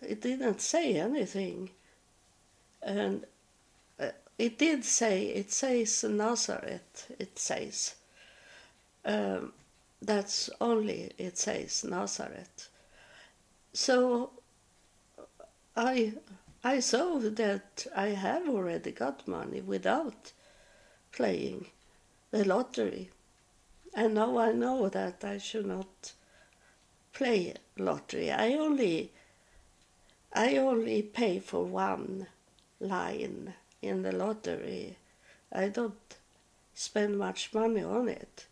It 0.00 0.20
didn't 0.20 0.60
say 0.60 0.96
anything. 0.96 1.70
And 2.82 3.24
uh, 3.98 4.10
it 4.38 4.58
did 4.58 4.84
say, 4.84 5.26
it 5.26 5.52
says 5.52 6.04
Nazareth, 6.04 7.10
it 7.18 7.38
says. 7.38 7.94
Um, 9.04 9.52
that's 10.02 10.50
only 10.60 11.12
it 11.18 11.38
says 11.38 11.84
Nazareth. 11.84 12.68
So 13.72 14.30
I 15.76 16.14
I 16.64 16.80
saw 16.80 17.18
that 17.18 17.86
I 17.94 18.08
have 18.08 18.48
already 18.48 18.90
got 18.92 19.28
money 19.28 19.60
without 19.60 20.32
playing 21.12 21.66
the 22.30 22.44
lottery. 22.44 23.10
And 23.94 24.14
now 24.14 24.38
I 24.38 24.52
know 24.52 24.88
that 24.88 25.24
I 25.24 25.38
should 25.38 25.66
not 25.66 26.12
play 27.12 27.54
lottery. 27.78 28.30
I 28.30 28.52
only 28.54 29.12
I 30.36 30.58
only 30.58 31.00
pay 31.00 31.38
for 31.38 31.64
one 31.64 32.26
line 32.78 33.54
in 33.80 34.02
the 34.02 34.12
lottery. 34.12 34.96
I 35.50 35.68
don't 35.68 36.14
spend 36.74 37.18
much 37.18 37.54
money 37.54 37.82
on 37.82 38.10
it. 38.10 38.44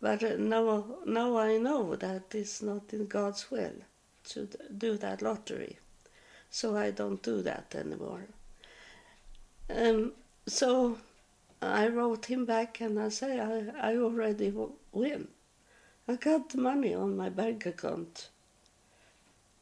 But 0.00 0.40
now, 0.40 0.84
now 1.06 1.38
I 1.38 1.58
know 1.58 1.94
that 1.94 2.34
it's 2.34 2.60
not 2.60 2.92
in 2.92 3.06
God's 3.06 3.52
will 3.52 3.84
to 4.30 4.48
do 4.76 4.96
that 4.96 5.22
lottery. 5.22 5.78
So 6.50 6.76
I 6.76 6.90
don't 6.90 7.22
do 7.22 7.40
that 7.42 7.72
anymore. 7.76 8.26
Um, 9.70 10.10
so 10.48 10.98
I 11.62 11.86
wrote 11.86 12.24
him 12.26 12.46
back 12.46 12.80
and 12.80 12.98
I 12.98 13.10
say 13.10 13.38
I, 13.38 13.92
I 13.92 13.96
already 13.96 14.52
win. 14.92 15.28
I 16.08 16.16
got 16.16 16.50
the 16.50 16.58
money 16.58 16.94
on 16.94 17.16
my 17.16 17.28
bank 17.28 17.64
account 17.64 18.28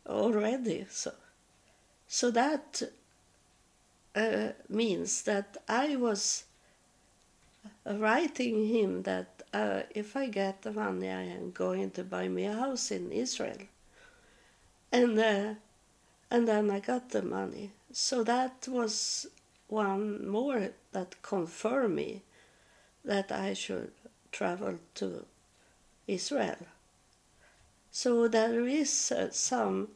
already. 0.06 0.86
So, 0.90 1.12
so 2.08 2.30
that 2.30 2.82
uh, 4.14 4.48
means 4.68 5.22
that 5.22 5.56
I 5.68 5.96
was 5.96 6.44
writing 7.86 8.68
him 8.68 9.02
that 9.02 9.42
uh, 9.52 9.82
if 9.94 10.16
I 10.16 10.26
get 10.28 10.62
the 10.62 10.72
money, 10.72 11.08
I 11.08 11.22
am 11.22 11.50
going 11.50 11.90
to 11.92 12.04
buy 12.04 12.28
me 12.28 12.46
a 12.46 12.54
house 12.54 12.90
in 12.90 13.12
Israel. 13.12 13.58
And 14.90 15.18
uh, 15.18 15.54
and 16.30 16.48
then 16.48 16.70
I 16.70 16.80
got 16.80 17.10
the 17.10 17.22
money. 17.22 17.70
So 17.92 18.24
that 18.24 18.66
was 18.66 19.26
one 19.68 20.26
more 20.26 20.70
that 20.92 21.22
confirmed 21.22 21.94
me 21.94 22.22
that 23.04 23.30
I 23.30 23.52
should 23.52 23.92
travel 24.30 24.78
to 24.94 25.26
Israel. 26.06 26.56
So 27.94 28.26
there 28.26 28.66
is 28.66 29.12
uh, 29.12 29.28
some 29.32 29.88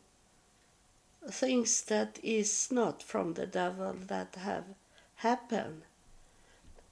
things 1.30 1.82
that 1.84 2.18
is 2.22 2.68
not 2.70 3.02
from 3.02 3.34
the 3.34 3.46
devil 3.46 3.96
that 4.08 4.36
have 4.36 4.66
happened. 5.16 5.80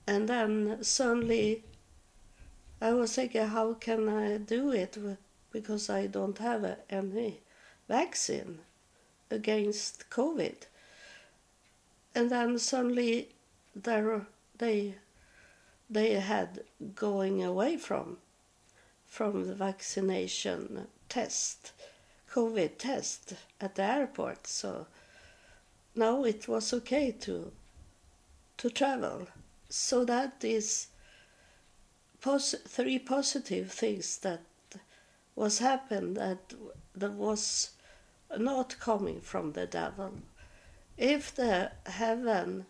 And 0.07 0.29
then 0.29 0.83
suddenly 0.83 1.63
I 2.81 2.95
was 2.95 3.15
thinking, 3.15 3.47
how 3.49 3.75
can 3.75 4.09
I 4.09 4.39
do 4.39 4.73
it? 4.73 4.97
Because 5.53 5.91
I 5.91 6.07
don't 6.07 6.39
have 6.39 6.79
any 6.89 7.41
vaccine 7.87 8.61
against 9.31 10.09
COVID. 10.09 10.55
And 12.15 12.31
then 12.31 12.59
suddenly 12.59 13.29
there 13.77 14.23
they 14.57 14.95
they 15.91 16.15
had 16.15 16.65
going 16.95 17.45
away 17.45 17.77
from 17.77 18.17
from 19.07 19.47
the 19.47 19.55
vaccination 19.55 20.87
test, 21.09 21.73
COVID 22.33 22.79
test 22.79 23.35
at 23.61 23.75
the 23.75 23.83
airport. 23.83 24.47
So 24.47 24.87
now 25.95 26.25
it 26.25 26.49
was 26.49 26.73
okay 26.73 27.13
to 27.21 27.53
to 28.57 28.71
travel. 28.71 29.27
So 29.69 30.05
that 30.05 30.45
is 30.45 30.89
pos- 32.21 32.55
three 32.67 32.99
positive 32.99 33.73
things 33.73 34.19
that 34.19 34.43
was 35.37 35.59
happened 35.59 36.17
that 36.17 36.55
that 36.95 37.13
was 37.13 37.71
not 38.39 38.79
coming 38.79 39.21
from 39.21 39.53
the 39.53 39.67
devil. 39.67 40.13
If 40.97 41.35
the 41.35 41.73
heaven 41.87 42.67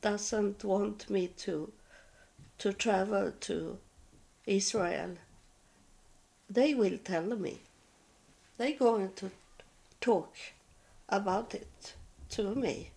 doesn't 0.00 0.64
want 0.64 1.10
me 1.10 1.28
to 1.44 1.72
to 2.58 2.72
travel 2.72 3.32
to 3.40 3.78
Israel, 4.46 5.16
they 6.50 6.74
will 6.74 6.98
tell 6.98 7.36
me. 7.36 7.60
They're 8.58 8.76
going 8.76 9.12
to 9.16 9.30
talk 10.00 10.34
about 11.08 11.54
it 11.54 11.94
to 12.30 12.54
me 12.56 12.90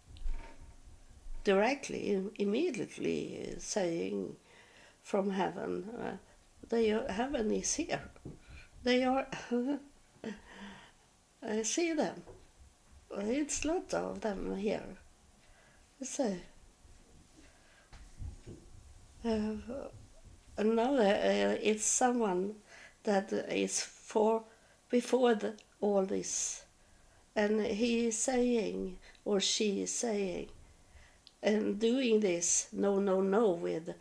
directly, 1.43 2.20
immediately, 2.39 3.55
saying 3.59 4.36
from 5.03 5.30
heaven, 5.32 5.88
uh, 5.99 6.18
they 6.70 6.88
heaven 7.09 7.51
is 7.51 7.76
here. 7.76 8.01
They 8.84 9.03
are. 9.03 9.28
I 11.43 11.62
see 11.62 11.93
them. 11.93 12.24
It's 13.18 13.64
a 13.64 13.68
lot 13.68 13.93
of 13.93 14.22
them 14.22 14.55
here. 14.55 14.97
So, 16.03 16.38
uh, 19.24 19.53
another, 20.57 21.03
uh, 21.03 21.57
it's 21.62 21.86
someone 21.86 22.55
that 23.03 23.32
is 23.34 23.82
for 23.82 24.43
before 24.91 25.33
the, 25.33 25.53
all 25.79 26.05
this, 26.05 26.63
and 27.35 27.65
he 27.65 28.07
is 28.07 28.17
saying, 28.17 28.97
or 29.25 29.39
she 29.39 29.81
is 29.81 29.93
saying, 29.93 30.47
and 31.41 31.79
doing 31.79 32.19
this 32.19 32.67
no, 32.71 32.99
no, 32.99 33.21
no 33.21 33.49
with 33.51 33.95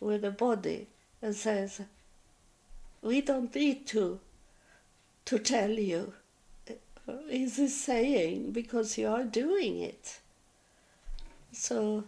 with 0.00 0.22
the 0.22 0.30
body, 0.30 0.86
and 1.20 1.34
says, 1.34 1.82
we 3.02 3.20
don't 3.20 3.54
need 3.54 3.86
to 3.88 4.20
to 5.24 5.38
tell 5.38 5.70
you. 5.70 6.12
Is 7.28 7.56
he 7.56 7.68
saying 7.68 8.52
because 8.52 8.98
you 8.98 9.08
are 9.08 9.24
doing 9.24 9.80
it? 9.80 10.18
So 11.52 12.04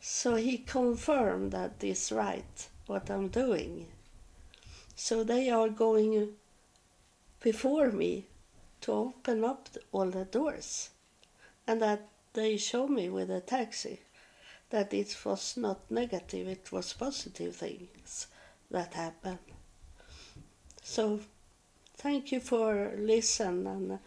so 0.00 0.36
he 0.36 0.58
confirmed 0.58 1.52
that 1.52 1.72
it's 1.82 2.10
right 2.10 2.68
what 2.86 3.10
i'm 3.10 3.28
doing. 3.28 3.86
So 4.96 5.22
they 5.24 5.50
are 5.50 5.68
going 5.68 6.30
before 7.40 7.90
me 7.90 8.24
to 8.80 8.92
open 8.92 9.44
up 9.44 9.68
all 9.92 10.10
the 10.10 10.24
doors 10.24 10.90
and 11.66 11.80
that 11.82 12.06
they 12.34 12.56
show 12.56 12.86
me 12.86 13.08
with 13.08 13.30
a 13.30 13.40
taxi 13.40 14.00
that 14.70 14.92
it 14.94 15.16
was 15.24 15.56
not 15.56 15.90
negative 15.90 16.46
it 16.48 16.70
was 16.72 16.92
positive 16.92 17.56
things 17.56 18.26
that 18.70 18.94
happened 18.94 19.38
so 20.82 21.20
Thank 22.02 22.32
you 22.32 22.40
for 22.40 22.92
listening 22.96 23.66
and 23.66 23.98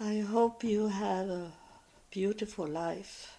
I 0.00 0.20
hope 0.20 0.64
you 0.64 0.88
have 0.88 1.28
a 1.28 1.52
beautiful 2.10 2.66
life. 2.66 3.37